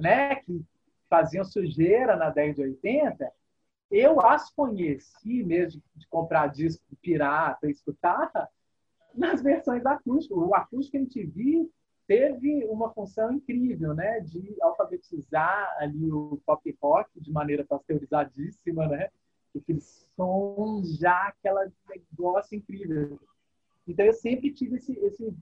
né, 0.01 0.36
que 0.36 0.63
faziam 1.10 1.44
sujeira 1.44 2.16
na 2.16 2.30
década 2.30 2.54
de 2.54 2.62
80, 2.62 3.32
eu 3.90 4.22
as 4.22 4.50
conheci 4.51 5.44
mesmo 5.44 5.82
de 5.96 6.08
comprar 6.08 6.48
disco 6.48 6.84
pirata 7.01 7.70
escutar 7.70 8.32
nas 9.13 9.42
versões 9.42 9.86
acústicas. 9.86 10.38
O 10.38 10.56
acústico 10.56 10.98
MTV 10.98 11.70
teve 12.12 12.65
uma 12.65 12.94
função 12.94 13.32
incrível, 13.32 13.94
né, 13.94 14.20
de 14.20 14.58
alfabetizar 14.62 15.74
ali 15.80 16.12
o 16.12 16.41
pop 16.46 16.77
rock 16.82 17.10
de 17.22 17.32
maneira 17.32 17.63
pasteurizadíssima, 17.63 18.86
né, 18.86 19.08
aqueles 19.56 20.06
sons 20.13 20.98
já 20.98 21.27
aquela 21.27 21.72
negócio 21.88 22.58
incrível. 22.58 23.18
Então 23.88 24.06
eu 24.06 24.12
sempre 24.12 24.51
tive 24.51 24.75
esse, 24.75 24.91
esse 25.00 25.34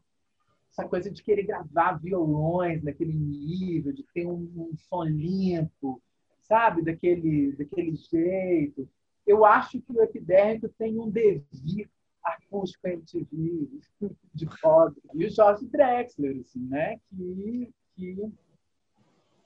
essa 0.72 0.88
coisa 0.88 1.10
de 1.10 1.24
querer 1.24 1.42
gravar 1.42 1.94
violões 1.94 2.84
naquele 2.84 3.14
nível, 3.14 3.92
de 3.92 4.04
ter 4.14 4.28
um, 4.28 4.48
um 4.56 4.78
som 4.78 5.04
limpo, 5.04 6.00
sabe, 6.44 6.84
daquele, 6.84 7.52
daquele 7.54 7.96
jeito. 7.96 8.88
Eu 9.26 9.44
acho 9.44 9.82
que 9.82 9.92
o 9.92 10.04
epidérmico 10.04 10.70
tem 10.78 11.00
um 11.00 11.10
devir 11.10 11.90
acústico 12.24 12.88
MTV, 12.88 13.70
de 14.34 14.46
pobre. 14.62 15.02
E 15.14 15.26
o 15.26 15.30
Jorge 15.30 15.66
Drexler, 15.68 16.40
assim, 16.42 16.68
né, 16.68 17.00
que, 17.10 17.74
que, 17.96 18.32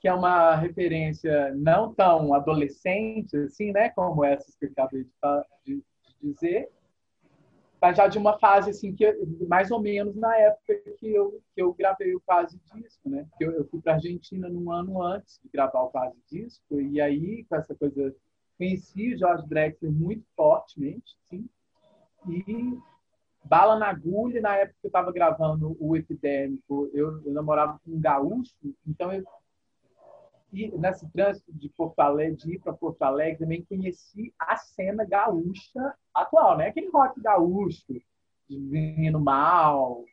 que 0.00 0.08
é 0.08 0.14
uma 0.14 0.54
referência 0.56 1.54
não 1.54 1.94
tão 1.94 2.34
adolescente 2.34 3.36
assim, 3.36 3.72
né, 3.72 3.90
como 3.90 4.24
essas 4.24 4.54
que 4.56 4.66
eu 4.66 4.70
acabei 4.70 5.06
de, 5.64 5.76
de 5.76 5.82
dizer, 6.22 6.70
mas 7.84 7.98
já 7.98 8.08
de 8.08 8.16
uma 8.16 8.38
fase 8.38 8.70
assim 8.70 8.94
que 8.94 9.04
mais 9.46 9.70
ou 9.70 9.78
menos 9.78 10.16
na 10.16 10.34
época 10.38 10.74
que 10.98 11.06
eu 11.06 11.38
que 11.54 11.60
eu 11.60 11.74
gravei 11.74 12.14
o 12.14 12.20
quase 12.20 12.58
disco, 12.72 13.10
né? 13.10 13.26
Eu, 13.38 13.52
eu 13.52 13.68
fui 13.68 13.78
para 13.82 13.94
Argentina 13.94 14.48
num 14.48 14.72
ano 14.72 15.02
antes 15.02 15.38
de 15.42 15.50
gravar 15.50 15.82
o 15.82 15.90
quase 15.90 16.16
disco 16.30 16.80
e 16.80 16.98
aí 16.98 17.44
com 17.44 17.56
essa 17.56 17.74
coisa 17.74 18.16
conheci 18.56 19.18
Jorge 19.18 19.46
Drexler 19.46 19.92
muito 19.92 20.24
fortemente, 20.34 21.14
sim. 21.28 21.46
E 22.28 22.78
bala 23.44 23.78
na 23.78 23.88
agulha, 23.88 24.40
na 24.40 24.56
época 24.56 24.78
que 24.80 24.86
eu 24.86 24.88
estava 24.88 25.12
gravando 25.12 25.76
o 25.78 25.96
Epidêmico, 25.96 26.90
eu, 26.92 27.22
eu 27.24 27.32
namorava 27.32 27.78
com 27.84 27.92
um 27.92 28.00
gaúcho, 28.00 28.54
então 28.86 29.12
eu 29.12 29.24
e 30.54 30.70
nesse 30.78 31.10
trânsito 31.10 31.52
de 31.52 31.68
Porto 31.68 31.98
Alegre, 31.98 32.36
de 32.36 32.54
ir 32.54 32.60
para 32.60 32.72
Porto 32.72 33.02
Alegre, 33.02 33.40
também 33.40 33.64
conheci 33.64 34.32
a 34.38 34.56
cena 34.56 35.04
gaúcha 35.04 35.94
atual, 36.14 36.56
né? 36.56 36.68
Aquele 36.68 36.90
rock 36.90 37.20
gaúcho, 37.20 37.92
de 38.48 38.56
menino 38.56 39.18
mal, 39.18 40.04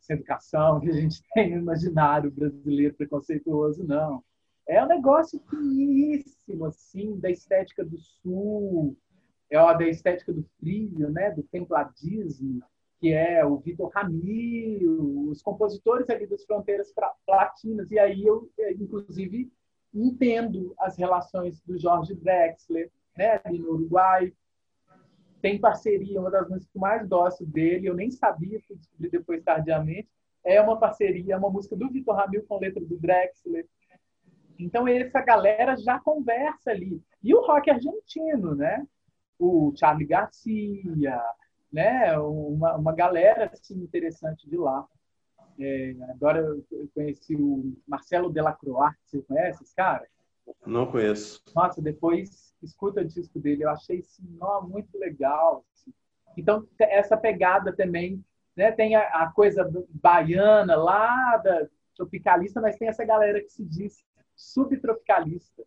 sem 0.00 0.16
educação, 0.16 0.80
que 0.80 0.90
a 0.90 0.92
gente 0.92 1.22
tem 1.32 1.52
no 1.52 1.58
imaginário 1.58 2.30
brasileiro 2.30 2.94
preconceituoso, 2.94 3.84
não. 3.84 4.22
É 4.66 4.82
um 4.82 4.88
negócio 4.88 5.40
finíssimo, 5.48 6.64
assim, 6.64 7.16
da 7.20 7.30
estética 7.30 7.84
do 7.84 7.98
sul, 7.98 8.96
é 9.50 9.58
ó, 9.58 9.72
da 9.72 9.86
estética 9.86 10.32
do 10.32 10.44
frio, 10.58 11.10
né? 11.10 11.30
Do 11.30 11.42
templadismo, 11.42 12.62
que 13.00 13.12
é 13.12 13.44
o 13.44 13.58
Vitor 13.58 13.90
Ramil, 13.94 15.28
os 15.28 15.42
compositores 15.42 16.08
ali 16.08 16.26
das 16.26 16.44
fronteiras 16.44 16.92
platinas. 17.26 17.90
E 17.90 17.98
aí 17.98 18.24
eu, 18.24 18.50
inclusive, 18.78 19.52
entendo 19.92 20.74
as 20.78 20.96
relações 20.96 21.60
do 21.60 21.78
Jorge 21.78 22.14
Drexler, 22.14 22.90
né, 23.16 23.40
ali 23.44 23.58
no 23.58 23.72
Uruguai. 23.72 24.32
Tem 25.40 25.60
parceria, 25.60 26.20
uma 26.20 26.30
das 26.30 26.48
músicas 26.48 26.70
que 26.72 26.78
eu 26.78 26.80
mais 26.80 27.06
gosto 27.06 27.44
dele, 27.44 27.86
eu 27.86 27.94
nem 27.94 28.10
sabia, 28.10 28.60
fui 28.66 28.76
descobrir 28.76 29.10
depois 29.10 29.42
tardiamente, 29.42 30.08
é 30.42 30.60
uma 30.60 30.78
parceria, 30.78 31.34
é 31.34 31.36
uma 31.36 31.50
música 31.50 31.76
do 31.76 31.90
Vitor 31.90 32.16
Ramil 32.16 32.44
com 32.46 32.58
letra 32.58 32.82
do 32.82 32.98
Drexler. 32.98 33.66
Então, 34.58 34.88
essa 34.88 35.20
galera 35.20 35.76
já 35.76 36.00
conversa 36.00 36.70
ali. 36.70 37.02
E 37.22 37.34
o 37.34 37.44
rock 37.46 37.70
argentino, 37.70 38.54
né? 38.54 38.86
O 39.38 39.72
Charlie 39.76 40.06
Garcia, 40.06 41.22
né? 41.72 42.16
Uma, 42.18 42.76
uma 42.76 42.92
galera 42.92 43.50
assim, 43.52 43.82
interessante 43.82 44.48
de 44.48 44.56
lá. 44.56 44.86
É, 45.58 45.94
agora 46.10 46.40
eu 46.40 46.88
conheci 46.94 47.36
o 47.36 47.76
Marcelo 47.86 48.32
Delacroix, 48.32 48.96
você 49.04 49.22
conhece 49.22 49.62
esse 49.62 49.74
cara? 49.74 50.06
Não 50.66 50.86
conheço. 50.86 51.42
Nossa, 51.54 51.80
depois 51.80 52.54
escuta 52.62 53.00
o 53.00 53.04
disco 53.04 53.38
dele, 53.38 53.64
eu 53.64 53.70
achei 53.70 53.98
esse 54.00 54.22
nó 54.38 54.62
muito 54.62 54.96
legal. 54.98 55.64
Assim. 55.72 55.92
Então, 56.36 56.66
essa 56.78 57.16
pegada 57.16 57.72
também, 57.72 58.22
né? 58.56 58.72
Tem 58.72 58.94
a, 58.94 59.02
a, 59.22 59.32
coisa 59.32 59.68
baiana 59.90 60.76
lá, 60.76 61.36
da 61.38 61.66
tropicalista, 61.96 62.60
mas 62.60 62.76
tem 62.76 62.88
essa 62.88 63.04
galera 63.04 63.40
que 63.40 63.50
se 63.50 63.64
diz 63.64 64.04
subtropicalista, 64.34 65.62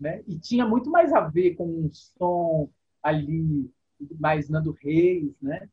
né? 0.00 0.22
E 0.26 0.38
tinha 0.38 0.66
muito 0.66 0.90
mais 0.90 1.12
a 1.12 1.20
ver 1.20 1.54
com 1.54 1.66
um 1.66 1.90
som 1.92 2.70
ali 3.02 3.70
mais 4.18 4.48
Nando 4.48 4.76
Reis, 4.80 5.34
né? 5.40 5.68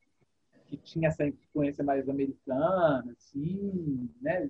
que 0.68 0.78
tinha 0.78 1.08
essa 1.08 1.26
influência 1.26 1.84
mais 1.84 2.08
americana, 2.08 3.06
assim, 3.18 4.10
né? 4.22 4.50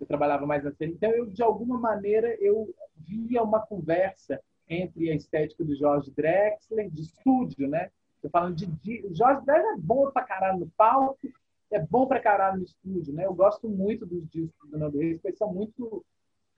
Eu 0.00 0.06
trabalhava 0.06 0.46
mais 0.46 0.64
na 0.64 0.72
série. 0.72 0.92
Então, 0.92 1.10
eu, 1.10 1.26
de 1.26 1.42
alguma 1.42 1.78
maneira, 1.78 2.34
eu 2.40 2.74
via 2.96 3.42
uma 3.42 3.60
conversa 3.60 4.40
entre 4.68 5.10
a 5.10 5.14
estética 5.14 5.62
do 5.62 5.76
George 5.76 6.10
Drexler, 6.10 6.90
de 6.90 7.02
estúdio, 7.02 7.68
né? 7.68 7.90
Tô 8.20 8.28
falando 8.30 8.56
de, 8.56 8.66
de 8.66 9.06
o 9.06 9.14
George 9.14 9.44
Drexler 9.44 9.74
é 9.74 9.78
bom 9.78 10.10
pra 10.10 10.24
caralho 10.24 10.60
no 10.60 10.70
palco, 10.70 11.28
é 11.70 11.78
bom 11.78 12.06
pra 12.06 12.20
caralho 12.20 12.58
no 12.58 12.64
estúdio, 12.64 13.12
né? 13.12 13.26
Eu 13.26 13.34
gosto 13.34 13.68
muito 13.68 14.06
dos 14.06 14.26
discos 14.28 14.70
do 14.70 14.78
Nando 14.78 14.98
Reis, 14.98 15.16
porque 15.16 15.28
eles 15.28 15.38
são 15.38 15.52
muito 15.52 16.04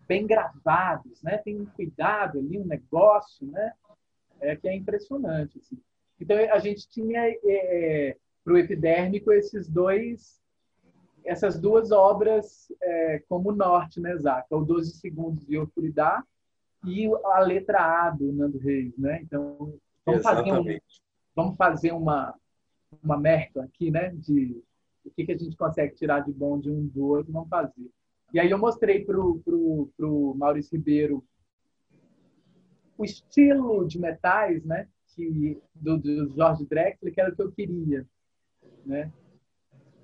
bem 0.07 0.27
gravados, 0.27 1.23
né? 1.23 1.39
Tem 1.39 1.61
um 1.61 1.67
cuidado 1.67 2.39
ali, 2.39 2.59
um 2.59 2.67
negócio, 2.67 3.47
né? 3.47 3.73
É 4.41 4.57
que 4.57 4.69
é 4.69 4.77
impressionante, 4.77 5.59
assim. 5.59 5.79
Então 6.21 6.37
a 6.37 6.59
gente 6.59 6.89
tinha 6.89 7.21
é, 7.45 8.17
para 8.45 8.55
o 8.55 8.59
epidérmico 8.59 9.33
esses 9.33 9.69
dois 9.69 10.43
essas 11.25 11.59
duas 11.59 11.91
obras 11.91 12.71
é, 12.83 13.23
como 13.29 13.51
norte, 13.51 13.99
né, 13.99 14.15
Zaca? 14.19 14.55
O 14.55 14.65
12 14.65 14.99
segundos 14.99 15.47
de 15.47 15.59
Ofuridá 15.59 16.23
e 16.85 17.07
a 17.25 17.41
letra 17.41 17.79
A 17.79 18.11
do 18.11 18.31
Nando 18.33 18.59
Reis, 18.59 18.97
né? 18.99 19.21
Então, 19.23 19.75
vamos 20.05 20.23
fazer, 20.23 20.53
um, 20.53 20.79
vamos 21.35 21.57
fazer 21.57 21.93
uma, 21.93 22.35
uma 23.03 23.19
merda 23.19 23.65
aqui, 23.65 23.91
né? 23.91 24.11
De 24.11 24.63
o 25.05 25.11
que, 25.11 25.25
que 25.25 25.33
a 25.33 25.39
gente 25.39 25.57
consegue 25.57 25.95
tirar 25.95 26.21
de 26.21 26.33
bom 26.33 26.59
de 26.59 26.71
um 26.71 26.87
do 26.87 27.07
outro, 27.07 27.33
vamos 27.33 27.49
fazer. 27.49 27.91
E 28.33 28.41
aí 28.41 28.51
eu 28.51 28.59
mostrei 28.59 29.05
para 29.05 29.19
o 29.19 29.39
pro, 29.41 29.91
pro 29.97 30.35
Maurício 30.35 30.77
Ribeiro 30.77 31.25
o 32.97 33.05
estilo 33.05 33.87
de 33.87 33.99
metais, 33.99 34.65
né? 34.65 34.89
Que, 35.15 35.61
do, 35.75 35.97
do 35.97 36.35
Jorge 36.35 36.67
Drexler, 36.67 37.15
que 37.15 37.21
era 37.21 37.33
o 37.33 37.37
que 37.37 37.43
eu 37.43 37.53
queria 37.53 38.07
né? 38.85 39.11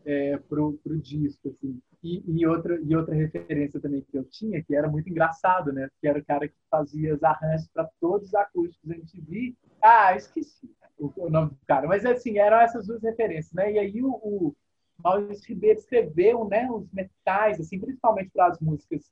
É, 0.05 0.37
pro, 0.39 0.79
pro 0.83 0.99
disco, 0.99 1.49
assim. 1.49 1.81
E, 2.03 2.23
e, 2.27 2.47
outra, 2.47 2.81
e 2.81 2.97
outra 2.97 3.15
referência 3.15 3.79
também 3.79 4.01
que 4.01 4.17
eu 4.17 4.25
tinha, 4.25 4.63
que 4.63 4.75
era 4.75 4.89
muito 4.89 5.11
engraçado, 5.11 5.73
né? 5.73 5.89
Que 6.01 6.09
era 6.09 6.19
o 6.19 6.25
cara 6.25 6.49
que 6.49 6.55
fazia 6.71 7.15
os 7.15 7.23
arranjos 7.23 7.69
para 7.69 7.89
todos 8.01 8.29
os 8.29 8.35
acústicos 8.35 8.89
da 8.89 8.95
MTV. 8.95 9.55
Ah, 9.83 10.17
esqueci 10.17 10.75
o, 10.99 11.13
o, 11.17 11.29
nome 11.29 11.51
do 11.51 11.59
cara. 11.67 11.87
Mas, 11.87 12.07
assim, 12.07 12.39
eram 12.39 12.59
essas 12.59 12.87
duas 12.87 13.03
referências, 13.03 13.53
né? 13.53 13.73
E 13.73 13.79
aí 13.79 14.03
o, 14.03 14.09
o 14.09 14.57
Maurício 15.03 15.47
Ribeiro 15.49 15.79
escreveu, 15.79 16.49
né? 16.49 16.71
Os 16.71 16.91
metais, 16.91 17.61
assim, 17.61 17.79
principalmente 17.79 18.31
para 18.31 18.47
as 18.47 18.59
músicas 18.59 19.11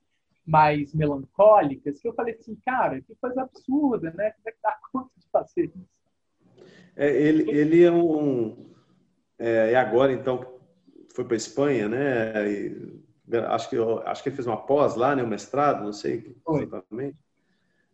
mais 0.49 0.93
melancólicas, 0.93 1.99
que 1.99 2.07
eu 2.07 2.13
falei 2.13 2.35
assim, 2.35 2.55
cara, 2.65 3.01
que 3.01 3.15
coisa 3.15 3.41
absurda, 3.41 4.11
né? 4.11 4.31
Como 4.31 4.47
é 4.47 4.51
que 4.51 4.57
dá 4.63 4.77
conta 4.91 5.11
de 5.17 5.27
fazer 5.31 5.65
isso? 5.65 5.99
É, 6.95 7.09
ele, 7.09 7.49
ele 7.51 7.83
é 7.83 7.91
um 7.91 8.69
é, 9.39 9.71
e 9.71 9.75
agora, 9.75 10.11
então, 10.11 10.59
foi 11.15 11.23
para 11.23 11.35
a 11.35 11.37
Espanha, 11.37 11.87
né? 11.87 12.51
E, 12.51 12.93
acho, 13.47 13.69
que, 13.69 13.77
acho 14.05 14.21
que 14.21 14.29
ele 14.29 14.35
fez 14.35 14.45
uma 14.45 14.57
pós 14.57 14.95
lá, 14.95 15.15
né? 15.15 15.23
Um 15.23 15.27
mestrado, 15.27 15.83
não 15.83 15.93
sei 15.93 16.35
exatamente. 16.61 17.17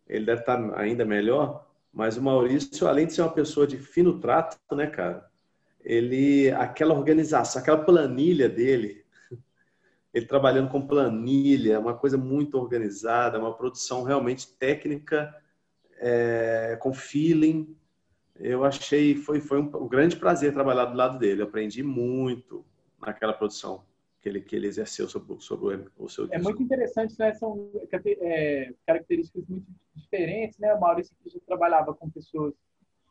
Ele 0.08 0.26
deve 0.26 0.40
estar 0.40 0.78
ainda 0.78 1.04
melhor. 1.04 1.64
Mas 1.92 2.16
o 2.16 2.22
Maurício, 2.22 2.86
além 2.88 3.06
de 3.06 3.14
ser 3.14 3.22
uma 3.22 3.32
pessoa 3.32 3.66
de 3.66 3.78
fino 3.78 4.18
trato, 4.18 4.58
né, 4.72 4.88
cara? 4.88 5.30
Ele, 5.82 6.50
aquela 6.50 6.94
organização, 6.94 7.62
aquela 7.62 7.78
planilha 7.78 8.48
dele, 8.48 9.05
ele 10.16 10.24
trabalhando 10.24 10.70
com 10.70 10.86
planilha, 10.86 11.78
uma 11.78 11.92
coisa 11.92 12.16
muito 12.16 12.56
organizada, 12.56 13.38
uma 13.38 13.54
produção 13.54 14.02
realmente 14.02 14.50
técnica, 14.50 15.34
é, 15.98 16.78
com 16.80 16.90
feeling, 16.94 17.76
eu 18.36 18.64
achei, 18.64 19.14
foi, 19.14 19.40
foi 19.40 19.60
um, 19.60 19.66
um, 19.76 19.86
grande 19.86 20.16
prazer 20.16 20.54
trabalhar 20.54 20.86
do 20.86 20.96
lado 20.96 21.18
dele. 21.18 21.42
Eu 21.42 21.46
aprendi 21.46 21.82
muito 21.82 22.64
naquela 22.98 23.34
produção 23.34 23.84
que 24.22 24.28
ele, 24.30 24.40
que 24.40 24.56
ele 24.56 24.66
exerceu 24.66 25.06
sobre, 25.06 25.38
sobre 25.38 25.86
o, 25.98 26.08
seu 26.08 26.26
É 26.30 26.38
muito 26.38 26.62
interessante, 26.62 27.14
né? 27.18 27.34
São 27.34 27.70
é, 27.92 28.72
características 28.86 29.46
muito 29.46 29.66
diferentes, 29.94 30.58
né? 30.58 30.72
O 30.72 30.80
Maurício 30.80 31.14
já 31.26 31.38
trabalhava 31.46 31.92
com 31.92 32.08
pessoas 32.08 32.54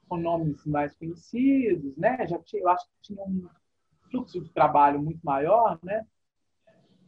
com 0.09 0.17
nomes 0.17 0.65
mais 0.65 0.95
conhecidos, 0.95 1.95
né? 1.97 2.25
Já 2.27 2.39
tinha, 2.39 2.63
eu 2.63 2.69
acho 2.69 2.85
que 2.85 3.13
tinha 3.13 3.23
um 3.23 3.47
fluxo 4.09 4.41
de 4.41 4.51
trabalho 4.51 4.99
muito 4.99 5.23
maior, 5.23 5.77
né? 5.83 6.03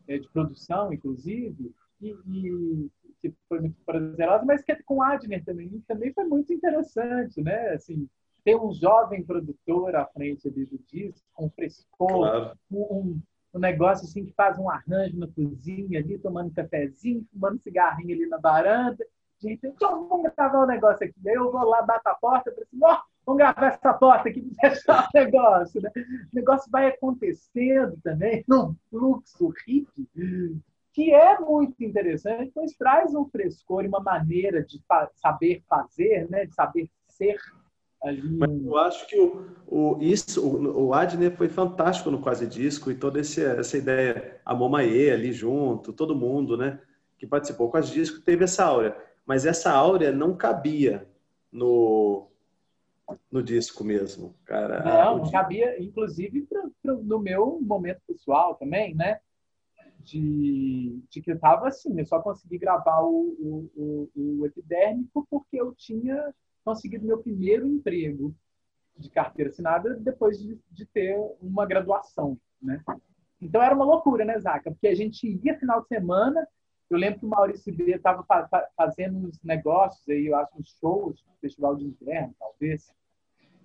É, 0.07 0.17
de 0.17 0.29
produção, 0.29 0.93
inclusive, 0.93 1.73
e, 2.01 2.15
e 2.27 2.89
que 3.21 3.33
foi 3.49 3.59
muito 3.59 3.77
prazerosa, 3.85 4.45
mas 4.45 4.63
que 4.63 4.75
com 4.83 5.01
Adner 5.01 5.43
também, 5.43 5.83
também 5.87 6.13
foi 6.13 6.25
muito 6.25 6.53
interessante, 6.53 7.41
né? 7.41 7.69
Assim, 7.73 8.07
ter 8.43 8.55
um 8.55 8.71
jovem 8.71 9.23
produtor 9.23 9.95
à 9.95 10.05
frente 10.05 10.47
ali 10.47 10.65
do 10.65 10.79
disco, 10.87 11.27
com 11.33 11.49
frescor, 11.49 12.07
claro. 12.07 12.57
um, 12.71 13.19
um, 13.53 13.59
negócio 13.59 14.05
assim 14.05 14.23
que 14.23 14.33
faz 14.33 14.57
um 14.57 14.69
arranjo 14.69 15.19
na 15.19 15.27
cozinha 15.27 15.99
ali, 15.99 16.17
tomando 16.17 16.53
cafezinho, 16.53 17.27
fumando 17.33 17.61
cigarrinho 17.61 18.15
ali 18.15 18.25
na 18.27 18.37
varanda. 18.37 19.05
Gente, 19.39 19.67
então, 19.67 20.07
vamos 20.07 20.31
gravar 20.33 20.63
um 20.63 20.67
negócio 20.67 21.05
aqui. 21.05 21.27
Aí 21.27 21.35
eu 21.35 21.51
vou 21.51 21.63
lá, 21.63 21.81
bato 21.81 22.07
a 22.07 22.15
porta, 22.15 22.49
e 22.49 22.61
assim, 22.61 22.79
ó, 22.81 23.01
vamos 23.27 23.39
gravar 23.39 23.67
essa 23.67 23.93
porta 23.93 24.29
aqui 24.29 24.41
para 24.41 24.71
fechar 24.71 25.09
o 25.13 25.17
negócio. 25.17 25.81
Né? 25.81 25.91
O 26.31 26.35
negócio 26.35 26.71
vai 26.71 26.87
acontecendo 26.87 27.99
também 28.01 28.43
num 28.47 28.73
fluxo 28.89 29.53
hippie 29.65 30.07
que 30.93 31.13
é 31.13 31.39
muito 31.39 31.83
interessante, 31.83 32.51
pois 32.55 32.73
traz 32.73 33.13
um 33.13 33.25
frescor 33.25 33.85
e 33.85 33.87
uma 33.87 33.99
maneira 33.99 34.63
de 34.63 34.81
saber 35.13 35.61
fazer, 35.69 36.27
né, 36.27 36.47
de 36.47 36.55
saber 36.55 36.89
ser 37.07 37.37
ali. 38.01 38.35
Mas 38.35 38.65
eu 38.65 38.77
acho 38.77 39.07
que 39.07 39.19
o, 39.19 39.45
o, 39.67 39.97
isso, 40.01 40.43
o, 40.43 40.87
o 40.87 40.93
Adner 40.95 41.37
foi 41.37 41.49
fantástico 41.49 42.09
no 42.09 42.19
Quase 42.19 42.47
Disco 42.47 42.89
e 42.89 42.95
toda 42.95 43.19
esse, 43.19 43.45
essa 43.45 43.77
ideia, 43.77 44.41
a 44.43 44.55
Momaie 44.55 45.11
ali 45.11 45.31
junto, 45.31 45.93
todo 45.93 46.15
mundo, 46.15 46.57
né? 46.57 46.79
que 47.17 47.25
participou 47.25 47.69
com 47.69 47.77
as 47.77 47.89
discos 47.89 48.23
teve 48.23 48.43
essa 48.43 48.65
áurea, 48.65 48.95
mas 49.25 49.45
essa 49.45 49.71
áurea 49.71 50.11
não 50.11 50.35
cabia 50.35 51.07
no, 51.51 52.27
no 53.31 53.41
disco 53.41 53.83
mesmo, 53.83 54.35
cara. 54.45 54.83
Não, 54.83 55.19
não 55.19 55.31
cabia, 55.31 55.81
inclusive 55.81 56.41
pro, 56.43 56.71
pro, 56.81 57.03
no 57.03 57.19
meu 57.19 57.59
momento 57.61 58.01
pessoal 58.07 58.55
também, 58.55 58.95
né? 58.95 59.19
De, 59.99 61.01
de 61.09 61.21
que 61.21 61.31
eu 61.31 61.39
tava 61.39 61.67
assim, 61.67 61.99
eu 61.99 62.05
só 62.05 62.21
consegui 62.21 62.57
gravar 62.57 63.01
o, 63.01 63.69
o, 63.75 64.09
o, 64.15 64.39
o 64.41 64.45
epidérmico 64.45 65.27
porque 65.29 65.59
eu 65.59 65.73
tinha 65.75 66.33
conseguido 66.63 67.05
meu 67.05 67.17
primeiro 67.17 67.67
emprego 67.67 68.33
de 68.97 69.09
carteira 69.09 69.49
assinada 69.51 69.95
depois 69.95 70.39
de, 70.39 70.57
de 70.71 70.85
ter 70.85 71.17
uma 71.41 71.65
graduação, 71.65 72.37
né? 72.61 72.81
Então 73.39 73.61
era 73.61 73.75
uma 73.75 73.85
loucura, 73.85 74.25
né, 74.25 74.39
Zaca? 74.39 74.71
Porque 74.71 74.87
a 74.87 74.95
gente 74.95 75.39
ia 75.43 75.59
final 75.59 75.81
de 75.81 75.87
semana, 75.87 76.47
eu 76.89 76.97
lembro 76.97 77.19
que 77.19 77.25
o 77.25 77.29
Maurício 77.29 77.73
B 77.73 77.91
estava 77.91 78.25
fazendo 78.75 79.17
uns 79.17 79.39
negócios 79.43 80.07
aí, 80.07 80.27
eu 80.27 80.35
acho, 80.35 80.51
uns 80.57 80.77
shows, 80.79 81.23
festival 81.41 81.75
de 81.75 81.85
inverno, 81.85 82.33
talvez, 82.39 82.93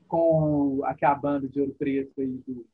com 0.08 0.80
aquela 0.84 1.14
banda 1.14 1.48
de 1.48 1.60
Ouro 1.60 1.74
Preto 1.78 2.20
aí 2.20 2.42
do... 2.46 2.66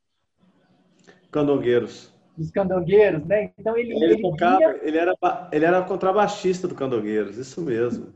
Candongueiros. 1.30 2.14
Dos 2.36 2.50
Candongueiros, 2.50 3.24
né? 3.26 3.52
Então 3.58 3.76
ele... 3.76 3.92
Ele, 3.92 4.04
ele, 4.04 4.22
tocava, 4.22 4.60
ia... 4.60 4.80
ele, 4.82 4.98
era, 4.98 5.14
ele 5.52 5.64
era 5.64 5.84
contrabaixista 5.84 6.66
do 6.66 6.74
Candongueiros, 6.74 7.36
isso 7.36 7.60
mesmo. 7.60 8.14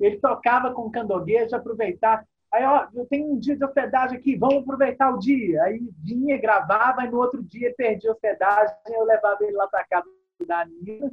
ele 0.00 0.18
tocava 0.18 0.72
com 0.72 0.82
o 0.82 0.90
Candongueiros, 0.90 1.52
aproveitar 1.52 2.24
Aí, 2.52 2.64
ó, 2.64 2.86
eu 2.94 3.04
tenho 3.06 3.32
um 3.32 3.36
dia 3.36 3.56
de 3.56 3.64
hospedagem 3.64 4.16
aqui, 4.16 4.36
vamos 4.36 4.58
aproveitar 4.58 5.12
o 5.12 5.18
dia. 5.18 5.60
Aí 5.64 5.80
vinha, 5.98 6.40
gravava, 6.40 7.04
e 7.04 7.10
no 7.10 7.18
outro 7.18 7.42
dia 7.42 7.74
perdi 7.76 8.06
a 8.06 8.12
hospedagem, 8.12 8.76
eu 8.90 9.02
levava 9.02 9.38
ele 9.40 9.56
lá 9.56 9.66
para 9.66 9.84
casa 9.84 10.08
da 10.46 10.64
Nina. 10.64 11.12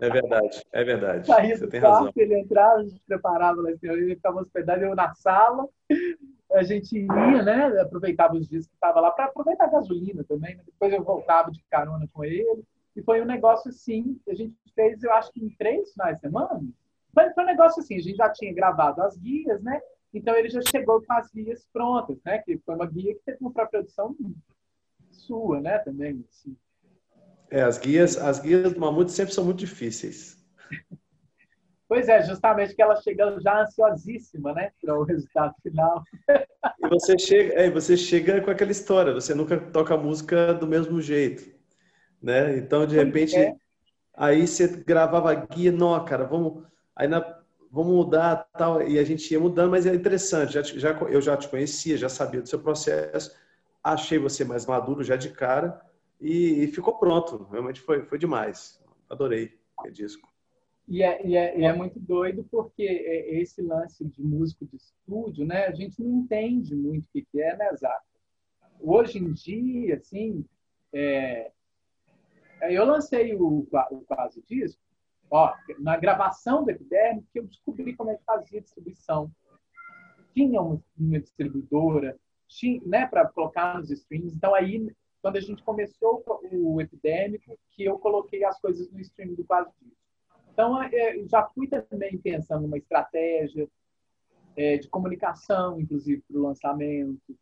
É 0.00 0.08
verdade, 0.08 0.62
é 0.72 0.84
verdade. 0.84 1.26
Saía 1.26 1.56
Você 1.56 1.66
tem 1.66 1.80
quarto, 1.80 2.04
razão. 2.04 2.12
Ele 2.16 2.38
entrava, 2.38 2.74
a 2.76 2.84
gente 2.84 3.00
preparava 3.06 3.60
lá, 3.60 3.70
assim, 3.70 3.88
ele 3.88 4.14
ficava 4.14 4.40
hospedado, 4.40 4.84
eu 4.84 4.94
na 4.94 5.14
sala, 5.14 5.68
a 6.52 6.62
gente 6.62 6.96
ia, 6.98 7.42
né? 7.42 7.80
Aproveitava 7.80 8.34
os 8.34 8.48
dias 8.48 8.66
que 8.66 8.74
estava 8.74 9.00
lá 9.00 9.10
para 9.10 9.26
aproveitar 9.26 9.64
a 9.64 9.70
gasolina 9.70 10.24
também. 10.24 10.56
Né? 10.56 10.62
Depois 10.66 10.92
eu 10.92 11.02
voltava 11.02 11.50
de 11.50 11.62
carona 11.70 12.08
com 12.12 12.24
ele. 12.24 12.64
E 12.94 13.02
foi 13.02 13.22
um 13.22 13.26
negócio 13.26 13.70
assim, 13.70 14.20
a 14.28 14.34
gente 14.34 14.54
fez, 14.74 15.02
eu 15.02 15.12
acho 15.12 15.32
que 15.32 15.44
em 15.44 15.50
três 15.50 15.92
finais 15.92 16.16
de 16.16 16.20
semana. 16.20 16.62
Foi, 17.12 17.30
foi 17.30 17.42
um 17.42 17.46
negócio 17.46 17.82
assim, 17.82 17.96
a 17.96 18.00
gente 18.00 18.16
já 18.16 18.30
tinha 18.30 18.54
gravado 18.54 19.02
as 19.02 19.16
guias, 19.16 19.62
né? 19.62 19.80
Então 20.12 20.36
ele 20.36 20.50
já 20.50 20.60
chegou 20.60 21.02
com 21.02 21.12
as 21.14 21.30
guias 21.30 21.66
prontas, 21.72 22.18
né? 22.24 22.38
Que 22.38 22.58
foi 22.58 22.74
uma 22.74 22.86
guia 22.86 23.14
que 23.14 23.20
teve 23.24 23.38
uma 23.40 23.52
pré-produção 23.52 24.14
sua, 25.10 25.60
né? 25.60 25.78
Também. 25.78 26.24
Assim. 26.28 26.56
É, 27.52 27.60
as 27.60 27.76
guias, 27.76 28.16
as 28.16 28.40
guias 28.40 28.72
do 28.72 28.80
Mamute 28.80 29.12
sempre 29.12 29.34
são 29.34 29.44
muito 29.44 29.58
difíceis. 29.58 30.42
Pois 31.86 32.08
é, 32.08 32.22
justamente 32.22 32.74
que 32.74 32.80
ela 32.80 32.96
chega 32.96 33.38
já 33.42 33.60
ansiosíssima, 33.60 34.54
né, 34.54 34.70
para 34.80 34.98
o 34.98 35.04
resultado 35.04 35.54
final. 35.62 36.02
E 36.82 36.88
você 36.88 37.18
chega, 37.18 37.52
é, 37.52 37.70
você 37.70 37.94
chega 37.94 38.40
com 38.40 38.50
aquela 38.50 38.70
história, 38.72 39.12
você 39.12 39.34
nunca 39.34 39.58
toca 39.58 39.92
a 39.92 39.98
música 39.98 40.54
do 40.54 40.66
mesmo 40.66 41.02
jeito, 41.02 41.54
né? 42.22 42.56
Então, 42.56 42.86
de 42.86 42.96
repente, 42.96 43.36
é. 43.36 43.54
aí 44.16 44.46
você 44.46 44.66
gravava 44.68 45.30
a 45.30 45.34
guia, 45.34 45.70
não, 45.70 46.02
cara, 46.02 46.24
vamos. 46.24 46.64
Aí 46.96 47.06
na 47.06 47.20
vamos 47.70 47.94
mudar 47.94 48.48
tal 48.52 48.82
e 48.82 48.98
a 48.98 49.04
gente 49.04 49.32
ia 49.32 49.40
mudando 49.40 49.70
mas 49.70 49.86
é 49.86 49.94
interessante 49.94 50.52
já, 50.52 50.62
já 50.62 50.90
eu 51.08 51.22
já 51.22 51.34
te 51.38 51.48
conhecia 51.48 51.96
já 51.96 52.06
sabia 52.06 52.42
do 52.42 52.48
seu 52.48 52.58
processo 52.58 53.34
achei 53.82 54.18
você 54.18 54.44
mais 54.44 54.66
maduro 54.66 55.02
já 55.02 55.16
de 55.16 55.30
cara 55.30 55.80
e, 56.22 56.64
e 56.64 56.66
ficou 56.68 56.98
pronto 56.98 57.44
realmente 57.50 57.80
foi 57.80 58.04
foi 58.04 58.18
demais 58.18 58.82
adorei 59.10 59.58
o 59.84 59.90
disco 59.90 60.30
e 60.88 61.02
é, 61.02 61.26
e 61.26 61.36
é, 61.36 61.58
e 61.58 61.64
é 61.64 61.72
muito 61.72 61.98
doido 62.00 62.46
porque 62.50 62.82
é, 62.82 63.40
esse 63.40 63.60
lance 63.62 64.04
de 64.04 64.22
músico 64.22 64.64
de 64.66 64.76
estúdio 64.76 65.44
né 65.44 65.66
a 65.66 65.72
gente 65.72 66.02
não 66.02 66.20
entende 66.20 66.74
muito 66.74 67.06
o 67.06 67.10
que 67.12 67.26
é 67.40 67.56
né 67.56 67.74
Zaca? 67.74 68.02
hoje 68.80 69.18
em 69.18 69.32
dia 69.32 69.96
assim 69.96 70.44
é, 70.92 71.50
eu 72.62 72.84
lancei 72.84 73.34
o, 73.34 73.66
o 73.90 74.00
quase 74.06 74.42
disco 74.42 74.80
Ó, 75.34 75.50
na 75.78 75.96
gravação 75.96 76.62
do 76.62 76.70
Epiderme, 76.70 77.24
que 77.32 77.38
eu 77.38 77.46
descobri 77.46 77.96
como 77.96 78.10
é 78.10 78.16
que 78.16 78.22
fazia 78.22 78.60
distribuição. 78.60 79.32
Tinha 80.34 80.60
uma, 80.60 80.78
distribuidora, 80.98 82.18
né, 82.84 83.06
para 83.06 83.26
colocar 83.28 83.78
nos 83.78 83.90
streams. 83.90 84.36
Então, 84.36 84.54
aí, 84.54 84.94
quando 85.22 85.36
a 85.36 85.40
gente 85.40 85.62
começou 85.62 86.22
o 86.50 86.80
Epidêmico, 86.80 87.56
que 87.70 87.84
eu 87.84 87.96
coloquei 87.98 88.44
as 88.44 88.60
coisas 88.60 88.90
no 88.90 89.00
stream 89.00 89.34
do 89.34 89.44
Quase 89.44 89.70
Disso. 89.80 89.96
Então, 90.52 90.82
é, 90.82 91.16
já 91.26 91.46
fui 91.46 91.68
também 91.68 92.18
pensando 92.18 92.62
numa 92.62 92.76
estratégia 92.76 93.68
é, 94.56 94.76
de 94.76 94.88
comunicação, 94.88 95.80
inclusive, 95.80 96.22
para 96.28 96.36
o 96.36 96.42
lançamento, 96.42 97.38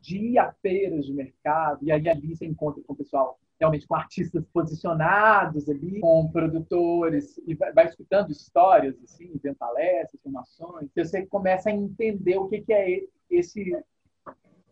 de 0.00 0.16
ir 0.16 0.38
a 0.38 0.52
feiras 0.52 1.04
de 1.04 1.12
mercado, 1.12 1.84
e 1.84 1.90
aí 1.90 2.08
ali 2.08 2.34
você 2.36 2.46
encontra 2.46 2.82
com 2.84 2.92
o 2.92 2.96
pessoal 2.96 3.38
realmente 3.58 3.88
com 3.88 3.96
artistas 3.96 4.46
posicionados 4.52 5.68
ali, 5.68 6.00
com 6.00 6.30
produtores, 6.30 7.36
e 7.44 7.54
vai, 7.54 7.86
escutando 7.86 8.30
histórias, 8.30 8.96
assim, 9.02 9.32
vendo 9.42 9.56
palestras, 9.56 10.22
formações, 10.22 10.88
você 10.94 11.26
começa 11.26 11.68
a 11.68 11.72
entender 11.72 12.38
o 12.38 12.48
que 12.48 12.64
é 12.72 13.02
esse 13.28 13.76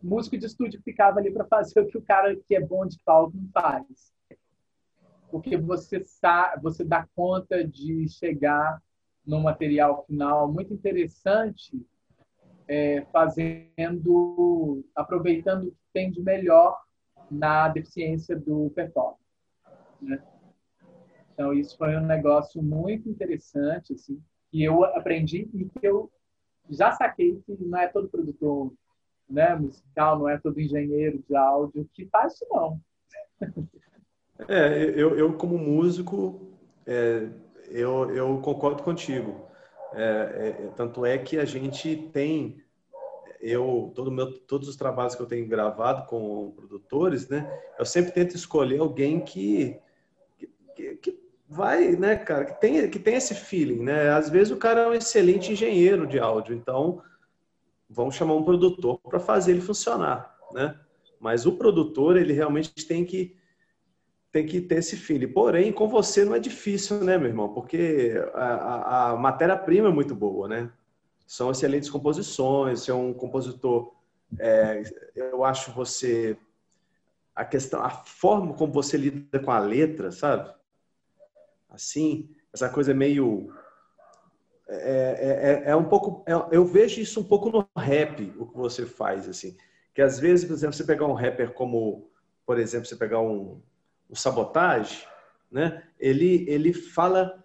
músico 0.07 0.39
de 0.39 0.47
estúdio 0.47 0.81
ficava 0.83 1.19
ali 1.19 1.31
para 1.31 1.45
fazer 1.45 1.81
o 1.83 1.87
que 1.87 1.99
o 1.99 2.03
cara 2.03 2.35
que 2.37 2.55
é 2.55 2.61
bom 2.61 2.87
de 2.87 2.99
palco 3.05 3.37
não 3.37 3.49
faz. 3.53 4.15
Porque 5.31 5.57
você, 5.57 6.03
sabe, 6.05 6.63
você 6.63 6.85
dá 6.85 7.07
conta 7.15 7.67
de 7.67 8.09
chegar 8.09 8.81
num 9.27 9.41
material 9.41 10.05
final 10.07 10.51
muito 10.51 10.73
interessante, 10.73 11.85
é, 12.69 13.05
fazendo, 13.13 14.85
aproveitando 14.95 15.65
o 15.65 15.71
que 15.71 15.77
tem 15.93 16.11
de 16.11 16.23
melhor 16.23 16.81
na 17.29 17.69
deficiência 17.69 18.39
do 18.39 18.71
performance. 18.71 19.21
Né? 20.01 20.23
Então, 21.33 21.53
isso 21.53 21.77
foi 21.77 21.97
um 21.97 22.07
negócio 22.07 22.63
muito 22.63 23.09
interessante, 23.09 23.93
assim, 23.93 24.23
que 24.51 24.63
eu 24.63 24.85
aprendi 24.85 25.51
e 25.53 25.65
que 25.65 25.87
eu 25.87 26.11
já 26.71 26.93
saquei 26.93 27.41
que 27.45 27.57
não 27.65 27.79
é 27.79 27.89
todo 27.89 28.09
produtor 28.09 28.73
né, 29.29 29.55
musical, 29.55 30.19
não 30.19 30.29
é 30.29 30.39
todo 30.39 30.61
engenheiro 30.61 31.23
de 31.29 31.37
áudio 31.37 31.89
que 31.93 32.07
faz 32.07 32.35
isso, 32.35 32.47
não. 32.51 32.81
É, 34.49 34.93
eu, 34.95 35.17
eu 35.17 35.33
como 35.33 35.57
músico, 35.57 36.53
é, 36.87 37.29
eu, 37.69 38.15
eu 38.15 38.39
concordo 38.41 38.83
contigo. 38.83 39.47
É, 39.95 40.03
é, 40.65 40.71
tanto 40.77 41.07
é 41.07 41.17
que 41.17 41.39
a 41.39 41.45
gente 41.45 41.97
tem 42.13 42.63
eu 43.41 43.93
todo 43.95 44.11
meu, 44.11 44.33
todos 44.41 44.69
os 44.69 44.77
trabalhos 44.77 45.15
que 45.15 45.23
eu 45.23 45.27
tenho 45.27 45.47
gravado 45.47 46.07
com 46.07 46.53
produtores, 46.57 47.29
né, 47.29 47.49
eu 47.79 47.85
sempre 47.85 48.11
tento 48.11 48.35
escolher 48.35 48.81
alguém 48.81 49.21
que, 49.21 49.79
que, 50.75 50.97
que 50.97 51.27
vai, 51.49 51.93
né, 51.93 52.17
cara, 52.17 52.45
que 52.45 52.61
tem 52.61 52.91
que 52.91 52.99
tem 52.99 53.15
esse 53.15 53.35
feeling, 53.35 53.83
né? 53.83 54.11
Às 54.11 54.29
vezes 54.29 54.51
o 54.51 54.57
cara 54.57 54.83
é 54.83 54.89
um 54.89 54.95
excelente 54.95 55.53
engenheiro 55.53 56.07
de 56.07 56.19
áudio, 56.19 56.55
então 56.55 57.01
vamos 57.89 58.15
chamar 58.15 58.35
um 58.35 58.45
produtor 58.45 58.99
para 59.01 59.21
fazer 59.21 59.53
ele 59.53 59.61
funcionar, 59.61 60.37
né? 60.53 60.79
Mas 61.21 61.47
o 61.47 61.53
produtor 61.53 62.17
ele 62.17 62.33
realmente 62.33 62.87
tem 62.87 63.05
que 63.05 63.37
tem 64.33 64.45
que 64.45 64.61
ter 64.61 64.77
esse 64.77 64.97
feeling. 64.97 65.29
Porém, 65.29 65.73
com 65.73 65.89
você 65.89 66.23
não 66.23 66.35
é 66.35 66.39
difícil, 66.39 67.03
né, 67.03 67.17
meu 67.17 67.29
irmão? 67.29 67.55
Porque 67.55 68.13
a, 68.35 68.45
a, 68.45 69.11
a 69.11 69.17
matéria-prima 69.17 69.89
é 69.89 69.93
muito 69.93 70.15
boa, 70.15 70.47
né? 70.47 70.71
são 71.27 71.51
excelentes 71.51 71.91
composições, 71.91 72.81
você 72.81 72.91
é 72.91 72.95
um 72.95 73.13
compositor, 73.13 73.93
é, 74.39 74.83
eu 75.15 75.45
acho 75.45 75.73
você 75.73 76.39
a 77.35 77.45
questão, 77.45 77.83
a 77.83 77.91
forma 77.91 78.55
como 78.55 78.73
você 78.73 78.97
lida 78.97 79.39
com 79.41 79.51
a 79.51 79.59
letra, 79.59 80.11
sabe? 80.11 80.55
Assim, 81.69 82.31
essa 82.53 82.69
coisa 82.71 82.95
meio 82.95 83.53
é, 84.69 85.65
é, 85.65 85.69
é, 85.69 85.71
é 85.71 85.77
um 85.77 85.85
pouco, 85.85 86.25
é, 86.27 86.33
eu 86.51 86.65
vejo 86.65 87.01
isso 87.01 87.21
um 87.21 87.25
pouco 87.25 87.51
no 87.51 87.69
rap, 87.77 88.33
o 88.37 88.47
que 88.47 88.57
você 88.57 88.85
faz, 88.85 89.29
assim, 89.29 89.57
que 89.95 90.03
às 90.03 90.19
vezes, 90.19 90.45
por 90.45 90.55
exemplo, 90.55 90.75
você 90.75 90.85
pegar 90.85 91.07
um 91.07 91.15
rapper 91.15 91.53
como, 91.53 92.11
por 92.45 92.59
exemplo, 92.59 92.87
você 92.87 92.97
pegar 92.97 93.21
um, 93.21 93.61
um 94.11 94.15
Sabotage, 94.15 95.07
né? 95.51 95.83
Ele 95.99 96.45
ele 96.49 96.73
fala 96.73 97.43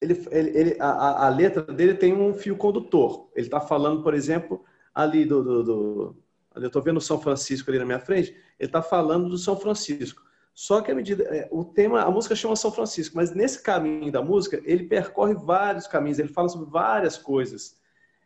ele, 0.00 0.26
ele, 0.30 0.76
a, 0.80 1.26
a, 1.26 1.28
letra 1.28 1.62
dele 1.62 1.94
tem 1.94 2.14
um 2.14 2.34
fio 2.34 2.56
condutor. 2.56 3.30
Ele 3.34 3.46
está 3.46 3.60
falando, 3.60 4.02
por 4.02 4.14
exemplo, 4.14 4.64
ali 4.94 5.24
do, 5.24 5.42
do, 5.42 5.62
do 5.62 6.24
eu 6.56 6.66
estou 6.66 6.82
vendo 6.82 7.00
São 7.00 7.20
Francisco 7.20 7.70
ali 7.70 7.78
na 7.78 7.84
minha 7.84 7.98
frente. 7.98 8.30
Ele 8.58 8.68
está 8.68 8.80
falando 8.80 9.28
do 9.28 9.38
São 9.38 9.56
Francisco. 9.56 10.22
Só 10.54 10.80
que 10.80 10.92
a 10.92 10.94
medida, 10.94 11.24
é, 11.24 11.48
o 11.50 11.64
tema, 11.64 12.02
a 12.02 12.10
música 12.10 12.36
chama 12.36 12.54
São 12.54 12.70
Francisco, 12.70 13.16
mas 13.16 13.34
nesse 13.34 13.60
caminho 13.60 14.12
da 14.12 14.22
música 14.22 14.62
ele 14.64 14.84
percorre 14.84 15.34
vários 15.34 15.86
caminhos. 15.88 16.18
Ele 16.18 16.28
fala 16.28 16.48
sobre 16.48 16.70
várias 16.70 17.18
coisas. 17.18 17.76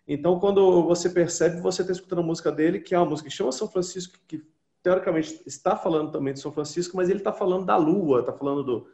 Então, 0.07 0.39
quando 0.39 0.83
você 0.85 1.09
percebe, 1.09 1.61
você 1.61 1.83
está 1.83 1.93
escutando 1.93 2.21
a 2.21 2.25
música 2.25 2.53
dele, 2.53 2.81
que 2.81 2.95
é 2.95 2.99
uma 2.99 3.07
música 3.09 3.29
que 3.29 3.35
chama 3.35 3.51
São 3.51 3.69
Francisco, 3.69 4.19
que 4.27 4.43
teoricamente 4.83 5.43
está 5.47 5.77
falando 5.77 6.13
também 6.13 6.35
de 6.35 6.41
São 6.41 6.53
Francisco, 6.53 6.97
mas 6.97 7.09
ele 7.09 7.19
está 7.19 7.33
falando 7.33 7.65
da 7.65 7.77
lua, 7.77 8.21
está 8.21 8.33
falando 8.33 8.63
do, 8.63 8.89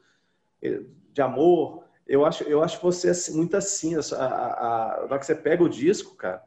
de 1.12 1.22
amor. 1.22 1.84
Eu 2.06 2.24
acho, 2.24 2.44
eu 2.44 2.62
acho 2.62 2.80
você 2.80 3.12
muito 3.32 3.56
assim. 3.56 3.94
A, 3.96 4.00
a, 4.16 5.04
a, 5.04 5.18
que 5.18 5.26
você 5.26 5.34
pega 5.34 5.62
o 5.62 5.68
disco, 5.68 6.14
cara, 6.16 6.42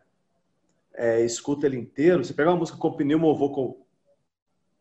é, 0.94 1.22
escuta 1.22 1.66
ele 1.66 1.78
inteiro, 1.78 2.24
você 2.24 2.34
pega 2.34 2.50
uma 2.50 2.58
música 2.58 2.78
com 2.78 2.94
pneumovocal 2.94 3.86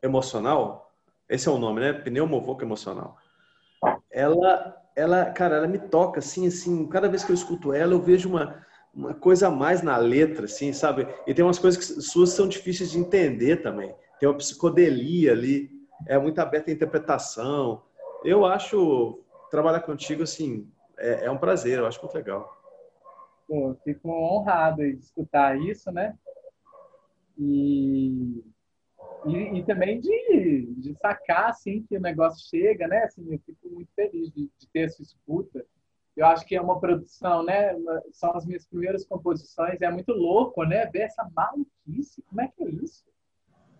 emocional, 0.02 0.85
esse 1.28 1.48
é 1.48 1.50
o 1.50 1.58
nome, 1.58 1.80
né? 1.80 1.92
Pneumovocal 1.92 2.62
emocional. 2.62 3.16
Ela, 4.10 4.76
ela, 4.94 5.26
cara, 5.26 5.56
ela 5.56 5.68
me 5.68 5.78
toca 5.78 6.20
assim, 6.20 6.46
assim. 6.46 6.86
Cada 6.88 7.08
vez 7.08 7.24
que 7.24 7.32
eu 7.32 7.34
escuto 7.34 7.72
ela, 7.72 7.92
eu 7.92 8.00
vejo 8.00 8.28
uma, 8.28 8.64
uma 8.94 9.12
coisa 9.14 9.48
a 9.48 9.50
mais 9.50 9.82
na 9.82 9.96
letra, 9.96 10.46
assim, 10.46 10.72
sabe? 10.72 11.06
E 11.26 11.34
tem 11.34 11.44
umas 11.44 11.58
coisas 11.58 11.78
que 11.78 12.00
suas 12.00 12.30
são 12.30 12.48
difíceis 12.48 12.90
de 12.90 12.98
entender 12.98 13.56
também. 13.56 13.94
Tem 14.18 14.28
uma 14.28 14.38
psicodelia 14.38 15.32
ali, 15.32 15.70
é 16.06 16.18
muito 16.18 16.38
aberta 16.38 16.70
a 16.70 16.74
interpretação. 16.74 17.82
Eu 18.24 18.44
acho 18.44 19.22
trabalhar 19.50 19.80
contigo, 19.80 20.22
assim, 20.22 20.70
é, 20.98 21.26
é 21.26 21.30
um 21.30 21.38
prazer, 21.38 21.78
eu 21.78 21.86
acho 21.86 22.00
muito 22.00 22.14
legal. 22.14 22.56
Pô, 23.46 23.76
fico 23.84 24.08
honrado 24.08 24.78
de 24.78 24.98
escutar 24.98 25.60
isso, 25.60 25.92
né? 25.92 26.16
E, 27.38 28.42
e, 29.26 29.58
e, 29.58 29.64
também 29.64 30.00
de, 30.00 30.74
de 30.76 30.94
sacar, 30.94 31.50
assim, 31.50 31.82
que 31.82 31.96
o 31.96 32.00
negócio 32.00 32.48
chega, 32.48 32.86
né? 32.86 33.04
Assim, 33.04 33.24
eu 33.32 33.38
fico 33.40 33.68
muito 33.68 33.92
feliz 33.94 34.30
de, 34.32 34.50
de 34.58 34.68
ter 34.72 34.80
essa 34.80 35.02
escuta. 35.02 35.64
Eu 36.16 36.26
acho 36.26 36.46
que 36.46 36.56
é 36.56 36.60
uma 36.60 36.80
produção, 36.80 37.44
né? 37.44 37.74
São 38.12 38.34
as 38.36 38.46
minhas 38.46 38.66
primeiras 38.66 39.04
composições. 39.04 39.82
É 39.82 39.90
muito 39.90 40.12
louco, 40.12 40.64
né? 40.64 40.86
Ver 40.86 41.02
essa 41.02 41.28
maluquice. 41.34 42.22
Como 42.22 42.40
é 42.40 42.48
que 42.48 42.64
é 42.64 42.70
isso? 42.70 43.04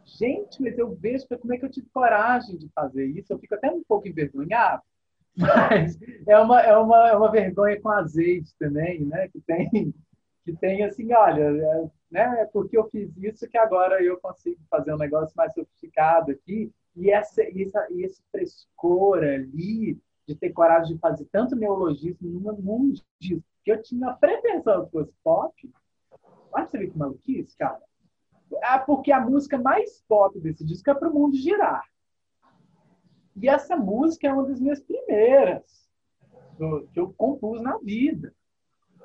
Gente, 0.05 0.63
mas 0.63 0.79
eu 0.79 0.95
vejo 0.95 1.27
como 1.41 1.53
é 1.53 1.59
que 1.59 1.65
eu 1.65 1.71
tive 1.71 1.89
coragem 1.89 2.57
de 2.57 2.69
fazer 2.69 3.07
isso. 3.07 3.33
Eu 3.33 3.39
fico 3.39 3.55
até 3.55 3.71
um 3.71 3.83
pouco 3.83 4.07
envergonhado, 4.07 4.83
mas 5.37 5.99
é 6.27 6.39
uma, 6.39 6.61
é 6.61 6.77
uma, 6.77 7.09
é 7.09 7.17
uma 7.17 7.31
vergonha 7.31 7.81
com 7.81 7.89
azeite 7.89 8.55
também, 8.59 9.05
né? 9.05 9.29
Que 9.29 9.41
tem, 9.41 9.95
que 10.45 10.53
tem 10.57 10.85
assim, 10.85 11.13
olha, 11.13 11.43
é, 11.43 11.91
né? 12.11 12.43
É 12.43 12.45
porque 12.47 12.77
eu 12.77 12.89
fiz 12.89 13.11
isso 13.17 13.49
que 13.49 13.59
agora 13.59 14.03
eu 14.03 14.19
consigo 14.19 14.61
fazer 14.71 14.95
um 14.95 14.99
negócio 14.99 15.35
mais 15.37 15.53
sofisticado 15.53 16.33
aqui. 16.33 16.73
E 16.95 17.11
essa, 17.11 17.43
essa, 17.43 17.87
esse 17.91 18.23
frescor 18.31 19.19
ali 19.19 19.99
de 20.27 20.35
ter 20.35 20.51
coragem 20.53 20.95
de 20.95 21.01
fazer 21.01 21.27
tanto 21.27 21.55
neologismo 21.55 22.29
num 22.29 22.57
mundo 22.61 23.01
disso, 23.21 23.45
que 23.63 23.71
eu 23.71 23.81
tinha 23.81 24.09
a 24.09 24.15
pretensão 24.15 24.85
que 24.85 24.91
fosse 24.91 25.13
pop. 25.23 25.75
Olha 26.53 26.67
você 26.67 26.79
ver 26.79 26.91
que 26.91 26.99
maluquice, 26.99 27.57
cara. 27.57 27.81
É 28.63 28.79
porque 28.79 29.13
a 29.13 29.21
música 29.21 29.59
mais 29.59 30.03
pop 30.09 30.39
desse 30.41 30.65
disco 30.65 30.91
é 30.91 30.95
para 30.95 31.09
o 31.09 31.15
mundo 31.15 31.37
girar. 31.37 31.85
E 33.37 33.49
essa 33.49 33.77
música 33.77 34.27
é 34.27 34.33
uma 34.33 34.45
das 34.45 34.59
minhas 34.59 34.81
primeiras 34.81 35.87
que 36.93 36.99
eu 36.99 37.13
compus 37.15 37.61
na 37.61 37.77
vida. 37.79 38.35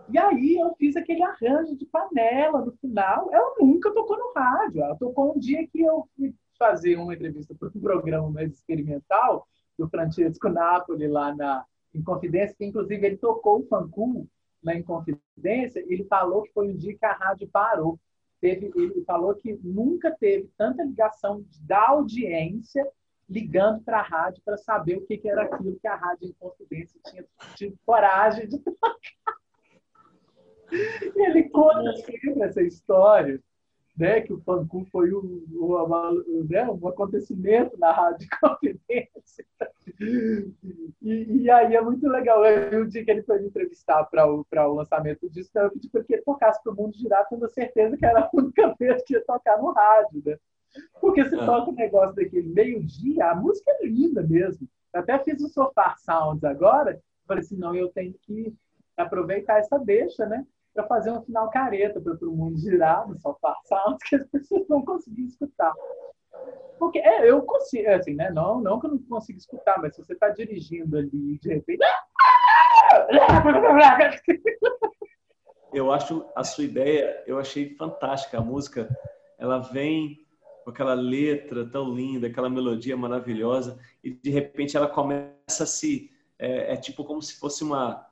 E 0.09 0.17
aí 0.17 0.57
eu 0.59 0.73
fiz 0.75 0.95
aquele 0.95 1.23
arranjo 1.23 1.75
de 1.75 1.85
panela 1.85 2.65
no 2.65 2.71
final. 2.73 3.29
Ela 3.31 3.55
nunca 3.59 3.91
tocou 3.93 4.17
no 4.17 4.33
rádio. 4.33 4.83
Ela 4.83 4.95
tocou 4.95 5.35
um 5.35 5.39
dia 5.39 5.67
que 5.67 5.81
eu 5.81 6.07
fui 6.15 6.33
fazer 6.57 6.97
uma 6.97 7.13
entrevista 7.13 7.55
para 7.55 7.69
um 7.69 7.81
programa 7.81 8.29
mais 8.29 8.51
experimental 8.53 9.47
do 9.77 9.89
Francesco 9.89 10.49
Napoli 10.49 11.07
lá 11.07 11.35
na 11.35 11.65
Inconfidência, 11.93 12.55
que 12.55 12.65
inclusive 12.65 13.05
ele 13.05 13.17
tocou 13.17 13.59
o 13.59 13.67
Fancu 13.67 14.27
na 14.61 14.75
Inconfidência. 14.75 15.83
Ele 15.87 16.05
falou 16.05 16.43
que 16.43 16.53
foi 16.53 16.69
um 16.69 16.77
dia 16.77 16.97
que 16.97 17.05
a 17.05 17.13
rádio 17.13 17.49
parou. 17.51 17.99
Teve, 18.39 18.71
ele 18.75 19.03
falou 19.05 19.35
que 19.35 19.59
nunca 19.63 20.11
teve 20.11 20.49
tanta 20.57 20.83
ligação 20.83 21.45
da 21.61 21.89
audiência 21.89 22.87
ligando 23.31 23.81
para 23.83 23.99
a 23.99 24.03
rádio 24.03 24.41
para 24.43 24.57
saber 24.57 24.97
o 24.97 25.05
que, 25.05 25.17
que, 25.17 25.29
era 25.29 25.43
aquilo 25.43 25.79
que 25.79 25.87
a 25.87 25.95
Rádio 25.95 26.29
Inconfidência 26.29 26.99
tinha 27.05 27.25
tido 27.55 27.77
coragem 27.85 28.47
de 28.47 28.59
tocar. 28.59 28.95
E 30.71 31.25
ele 31.25 31.49
conta 31.49 31.95
sempre 31.97 32.41
essa 32.41 32.61
história, 32.61 33.39
né, 33.97 34.21
que 34.21 34.33
o 34.33 34.41
Pancu 34.41 34.85
foi 34.91 35.13
um, 35.13 35.43
um, 35.51 36.47
né, 36.49 36.67
um 36.69 36.87
acontecimento 36.87 37.77
na 37.77 37.91
Rádio 37.91 38.27
Confidência. 38.39 39.45
E, 39.99 40.47
e, 41.01 41.51
aí 41.51 41.75
é 41.75 41.81
muito 41.81 42.07
legal. 42.07 42.45
Eu, 42.45 42.83
o 42.83 42.87
dia 42.87 43.03
que 43.03 43.11
ele 43.11 43.23
foi 43.23 43.39
me 43.39 43.47
entrevistar 43.47 44.03
para 44.05 44.25
o, 44.31 44.45
o 44.49 44.73
lançamento 44.73 45.29
disso, 45.29 45.51
eu 45.55 45.71
pedi 45.71 45.89
para 45.89 46.03
que 46.03 46.13
ele 46.13 46.21
tocasse 46.23 46.61
para 46.63 46.71
o 46.71 46.75
mundo 46.75 46.95
girar, 46.95 47.27
tendo 47.27 47.47
certeza 47.49 47.97
que 47.97 48.05
era 48.05 48.21
a 48.21 48.29
única 48.33 48.73
vez 48.79 49.03
que 49.03 49.13
ia 49.13 49.25
tocar 49.25 49.57
no 49.57 49.71
rádio. 49.71 50.23
Né? 50.25 50.37
Porque 50.99 51.27
se 51.27 51.35
ah. 51.35 51.45
toca 51.45 51.71
um 51.71 51.75
negócio 51.75 52.15
daquele 52.15 52.49
meio-dia, 52.49 53.31
a 53.31 53.35
música 53.35 53.71
é 53.71 53.85
linda 53.85 54.23
mesmo. 54.23 54.67
Eu 54.93 55.01
até 55.01 55.19
fiz 55.19 55.41
o 55.41 55.49
Sofá 55.49 55.95
Sounds 55.97 56.43
agora, 56.43 56.99
falei 57.27 57.43
assim, 57.43 57.57
não, 57.57 57.75
eu 57.75 57.89
tenho 57.89 58.13
que 58.21 58.53
aproveitar 58.97 59.59
essa 59.59 59.77
deixa, 59.77 60.25
né? 60.25 60.45
Para 60.73 60.87
fazer 60.87 61.11
um 61.11 61.21
final 61.21 61.49
careta 61.49 61.99
para 61.99 62.27
o 62.27 62.31
mundo 62.31 62.57
girar 62.57 63.07
no 63.07 63.19
Sofá 63.19 63.55
Sounds, 63.65 64.01
que 64.03 64.15
as 64.15 64.25
pessoas 64.27 64.67
não 64.69 64.83
conseguiam 64.83 65.27
escutar. 65.27 65.73
Porque 66.79 66.99
é, 66.99 67.29
eu 67.29 67.41
consigo, 67.43 67.87
é 67.87 67.95
assim, 67.95 68.15
né? 68.15 68.31
Não, 68.31 68.61
não 68.61 68.79
que 68.79 68.87
eu 68.87 68.91
não 68.91 68.99
consiga 68.99 69.37
escutar, 69.37 69.79
mas 69.81 69.95
se 69.95 70.03
você 70.03 70.13
está 70.13 70.29
dirigindo 70.29 70.97
ali 70.97 71.37
de 71.39 71.49
repente. 71.49 71.81
Eu 75.73 75.91
acho 75.91 76.25
a 76.35 76.43
sua 76.43 76.65
ideia, 76.65 77.23
eu 77.25 77.39
achei 77.39 77.75
fantástica. 77.75 78.37
A 78.37 78.41
música, 78.41 78.89
ela 79.37 79.59
vem 79.59 80.25
com 80.63 80.69
aquela 80.69 80.93
letra 80.93 81.65
tão 81.65 81.93
linda, 81.93 82.27
aquela 82.27 82.49
melodia 82.49 82.97
maravilhosa, 82.97 83.79
e 84.03 84.11
de 84.11 84.29
repente 84.29 84.75
ela 84.75 84.87
começa 84.87 85.63
a 85.63 85.65
se. 85.65 86.11
É, 86.37 86.73
é 86.73 86.75
tipo 86.75 87.05
como 87.05 87.21
se 87.21 87.39
fosse 87.39 87.63
uma. 87.63 88.05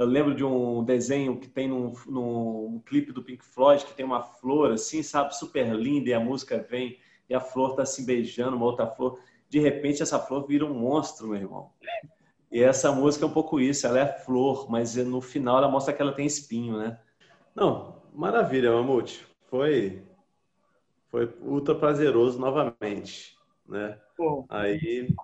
Eu 0.00 0.06
lembro 0.06 0.34
de 0.34 0.42
um 0.42 0.82
desenho 0.82 1.38
que 1.38 1.46
tem 1.46 1.68
num, 1.68 1.92
num 2.06 2.82
clipe 2.86 3.12
do 3.12 3.22
Pink 3.22 3.44
Floyd, 3.44 3.84
que 3.84 3.92
tem 3.92 4.06
uma 4.06 4.22
flor 4.22 4.72
assim, 4.72 5.02
sabe, 5.02 5.36
super 5.36 5.74
linda, 5.74 6.08
e 6.08 6.14
a 6.14 6.18
música 6.18 6.56
vem, 6.56 6.98
e 7.28 7.34
a 7.34 7.38
flor 7.38 7.76
tá 7.76 7.84
se 7.84 8.06
beijando, 8.06 8.56
uma 8.56 8.64
outra 8.64 8.86
flor. 8.86 9.20
De 9.46 9.58
repente, 9.58 10.02
essa 10.02 10.18
flor 10.18 10.46
vira 10.46 10.64
um 10.64 10.72
monstro, 10.72 11.28
meu 11.28 11.36
irmão. 11.36 11.70
E 12.50 12.62
essa 12.62 12.90
música 12.90 13.26
é 13.26 13.28
um 13.28 13.32
pouco 13.32 13.60
isso, 13.60 13.86
ela 13.86 14.00
é 14.00 14.06
flor, 14.06 14.70
mas 14.70 14.96
no 14.96 15.20
final 15.20 15.58
ela 15.58 15.68
mostra 15.68 15.92
que 15.92 16.00
ela 16.00 16.12
tem 16.12 16.24
espinho, 16.24 16.78
né? 16.78 16.98
Não, 17.54 18.00
maravilha, 18.14 18.72
Mamute. 18.72 19.26
Foi 19.50 20.02
foi 21.08 21.30
ultra 21.42 21.74
prazeroso 21.74 22.38
novamente, 22.38 23.36
né? 23.68 24.00
Bom. 24.16 24.46
Aí, 24.48 25.14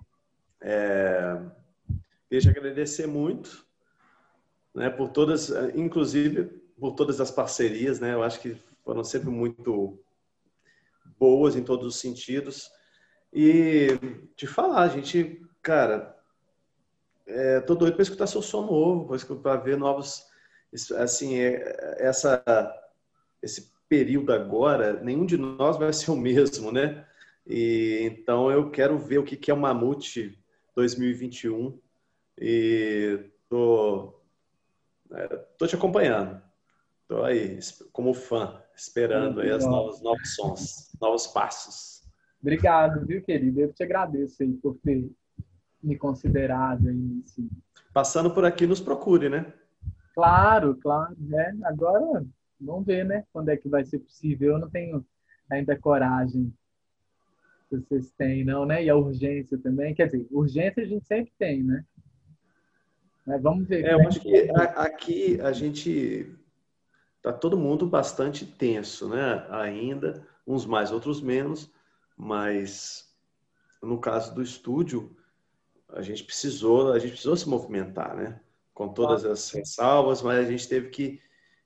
é, 0.60 1.40
queria 2.28 2.50
agradecer 2.50 3.06
muito, 3.06 3.65
né, 4.76 4.90
por 4.90 5.08
todas, 5.08 5.50
inclusive 5.74 6.44
por 6.78 6.92
todas 6.92 7.18
as 7.18 7.30
parcerias, 7.30 7.98
né? 7.98 8.12
Eu 8.12 8.22
acho 8.22 8.38
que 8.38 8.54
foram 8.84 9.02
sempre 9.02 9.30
muito 9.30 9.98
boas 11.18 11.56
em 11.56 11.64
todos 11.64 11.86
os 11.86 11.98
sentidos. 11.98 12.70
E 13.32 13.98
te 14.36 14.46
falar, 14.46 14.82
a 14.82 14.88
gente, 14.88 15.42
cara, 15.62 16.14
é, 17.26 17.60
tô 17.60 17.74
doido 17.74 17.94
para 17.94 18.02
escutar 18.02 18.26
seu 18.26 18.42
som 18.42 18.66
novo, 18.66 19.16
para 19.38 19.56
ver 19.56 19.78
novos, 19.78 20.26
assim, 20.96 21.38
é, 21.38 21.96
essa, 21.98 22.44
esse 23.42 23.72
período 23.88 24.30
agora, 24.32 25.02
nenhum 25.02 25.24
de 25.24 25.38
nós 25.38 25.78
vai 25.78 25.90
ser 25.94 26.10
o 26.10 26.16
mesmo, 26.16 26.70
né? 26.70 27.06
E, 27.46 28.00
então 28.02 28.50
eu 28.50 28.70
quero 28.70 28.98
ver 28.98 29.18
o 29.18 29.24
que, 29.24 29.36
que 29.36 29.50
é 29.50 29.54
o 29.54 29.56
Mamute 29.56 30.38
2021 30.74 31.78
e 32.38 33.30
tô, 33.48 34.15
é, 35.12 35.28
tô 35.58 35.66
te 35.66 35.76
acompanhando. 35.76 36.40
Tô 37.08 37.22
aí 37.22 37.58
como 37.92 38.12
fã, 38.12 38.60
esperando 38.74 39.40
aí 39.40 39.50
os 39.50 39.64
novos, 39.64 40.02
novos 40.02 40.34
sons, 40.34 40.92
novos 41.00 41.26
passos. 41.26 42.02
Obrigado, 42.40 43.06
viu, 43.06 43.22
querido? 43.22 43.60
Eu 43.60 43.72
te 43.72 43.82
agradeço 43.82 44.42
aí 44.42 44.52
por 44.54 44.76
ter 44.78 45.08
me 45.82 45.96
considerado 45.96 46.88
aí. 46.88 47.22
Assim. 47.24 47.48
Passando 47.92 48.30
por 48.32 48.44
aqui, 48.44 48.66
nos 48.66 48.80
procure, 48.80 49.28
né? 49.28 49.52
Claro, 50.14 50.76
claro. 50.76 51.14
Né? 51.18 51.56
Agora 51.64 52.24
Vamos 52.60 52.86
ver, 52.86 53.04
né? 53.04 53.24
Quando 53.32 53.50
é 53.50 53.56
que 53.56 53.68
vai 53.68 53.84
ser 53.84 53.98
possível. 53.98 54.52
Eu 54.52 54.58
não 54.58 54.70
tenho 54.70 55.04
ainda 55.50 55.78
coragem 55.78 56.52
que 57.68 57.76
vocês 57.76 58.10
têm, 58.12 58.44
não, 58.44 58.64
né? 58.64 58.84
E 58.84 58.90
a 58.90 58.96
urgência 58.96 59.58
também. 59.58 59.94
Quer 59.94 60.06
dizer, 60.06 60.26
urgência 60.30 60.82
a 60.82 60.86
gente 60.86 61.06
sempre 61.06 61.32
tem, 61.38 61.62
né? 61.62 61.84
Mas 63.26 63.42
vamos 63.42 63.66
ver. 63.66 63.84
É, 63.84 63.92
eu 63.92 64.00
é 64.00 64.06
acho 64.06 64.20
que 64.20 64.50
aqui 64.76 65.40
a 65.40 65.52
gente 65.52 66.32
tá 67.20 67.32
todo 67.32 67.58
mundo 67.58 67.86
bastante 67.86 68.46
tenso, 68.46 69.08
né? 69.08 69.44
Ainda, 69.50 70.26
uns 70.46 70.64
mais, 70.64 70.92
outros 70.92 71.20
menos, 71.20 71.70
mas 72.16 73.12
no 73.82 73.98
caso 73.98 74.34
do 74.34 74.42
estúdio, 74.42 75.16
a 75.88 76.02
gente 76.02 76.22
precisou, 76.22 76.92
a 76.92 76.98
gente 76.98 77.10
precisou 77.10 77.36
se 77.36 77.48
movimentar, 77.48 78.14
né? 78.14 78.40
Com 78.72 78.88
todas 78.88 79.24
as 79.24 79.50
ressalvas, 79.50 80.22
mas 80.22 80.46
a 80.46 80.50
gente 80.50 80.68
teve 80.68 80.88
que 80.90 81.20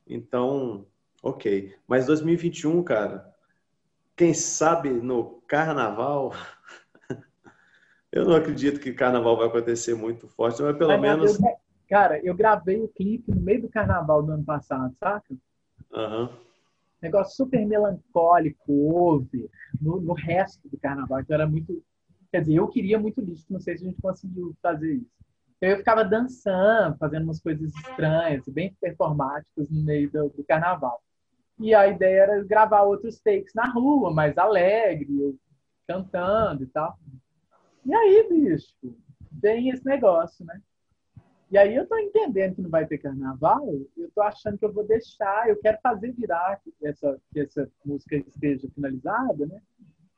então, 0.07 0.87
ok. 1.23 1.75
Mas 1.87 2.07
2021, 2.07 2.83
cara, 2.83 3.33
quem 4.17 4.35
sabe 4.35 4.91
no 4.91 5.41
carnaval 5.47 6.33
Eu 8.13 8.25
não 8.25 8.35
acredito 8.35 8.81
que 8.81 8.93
carnaval 8.93 9.37
vai 9.37 9.47
acontecer 9.47 9.95
muito 9.95 10.27
forte, 10.29 10.61
mas 10.63 10.77
pelo 10.77 10.99
menos. 10.99 11.41
Eu, 11.41 11.57
cara, 11.89 12.19
eu 12.25 12.35
gravei 12.35 12.81
o 12.81 12.89
clipe 12.89 13.33
no 13.33 13.41
meio 13.41 13.63
do 13.63 13.69
carnaval 13.69 14.23
do 14.23 14.33
ano 14.33 14.45
passado, 14.45 14.93
saca? 14.99 15.33
Uhum. 15.93 16.29
Negócio 17.01 17.37
super 17.37 17.65
melancólico, 17.65 18.73
over, 18.73 19.49
no, 19.81 20.01
no 20.01 20.13
resto 20.13 20.69
do 20.69 20.77
carnaval. 20.77 21.21
Então 21.21 21.35
era 21.35 21.47
muito. 21.47 21.83
Quer 22.33 22.41
dizer, 22.41 22.55
eu 22.55 22.69
queria 22.69 22.99
muito 22.99 23.23
isso, 23.23 23.47
não 23.51 23.61
sei 23.61 23.77
se 23.77 23.85
a 23.85 23.89
gente 23.89 24.03
conseguiu 24.03 24.55
fazer 24.61 24.95
isso. 24.95 25.11
Então 25.57 25.69
eu 25.69 25.77
ficava 25.77 26.05
dançando, 26.05 26.97
fazendo 26.97 27.25
umas 27.25 27.41
coisas 27.41 27.73
estranhas, 27.75 28.45
bem 28.49 28.75
performáticas 28.81 29.69
no 29.71 29.83
meio 29.83 30.11
do, 30.11 30.31
do 30.31 30.45
carnaval. 30.45 31.01
E 31.59 31.75
a 31.75 31.87
ideia 31.87 32.23
era 32.23 32.45
gravar 32.45 32.83
outros 32.83 33.21
takes 33.21 33.53
na 33.55 33.67
rua, 33.71 34.13
mais 34.13 34.37
alegre, 34.39 35.09
eu 35.21 35.37
cantando 35.87 36.65
e 36.65 36.67
tal. 36.67 36.99
E 37.85 37.95
aí, 37.95 38.29
bicho, 38.29 38.75
vem 39.33 39.71
esse 39.71 39.85
negócio, 39.85 40.45
né? 40.45 40.61
E 41.51 41.59
aí 41.59 41.75
eu 41.75 41.87
tô 41.87 41.99
entendendo 41.99 42.55
que 42.55 42.63
não 42.63 42.71
vai 42.71 42.87
ter 42.87 42.99
carnaval, 42.99 43.67
eu 43.97 44.11
tô 44.15 44.23
achando 44.23 44.57
que 44.57 44.65
eu 44.65 44.73
vou 44.73 44.87
deixar, 44.87 45.49
eu 45.49 45.57
quero 45.57 45.79
fazer 45.83 46.13
virar 46.13 46.61
que 46.63 46.73
essa, 46.87 47.21
que 47.33 47.41
essa 47.41 47.69
música 47.85 48.17
esteja 48.17 48.69
finalizada, 48.73 49.47
né? 49.47 49.61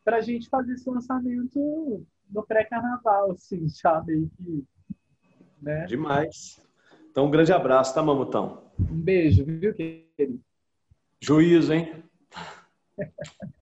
Pra 0.04 0.20
gente 0.20 0.48
fazer 0.50 0.74
esse 0.74 0.88
lançamento 0.90 2.04
no 2.28 2.42
pré-carnaval, 2.42 3.32
assim, 3.32 3.66
já 3.80 4.02
meio 4.02 4.30
que. 4.36 4.64
Né? 5.60 5.86
Demais. 5.86 6.60
Então, 7.10 7.26
um 7.26 7.30
grande 7.30 7.52
abraço, 7.52 7.94
tá, 7.94 8.02
Mamutão? 8.02 8.70
Um 8.78 9.00
beijo, 9.00 9.44
viu, 9.44 9.72
querido? 9.74 10.40
Juízo, 11.20 11.72
hein? 11.72 12.02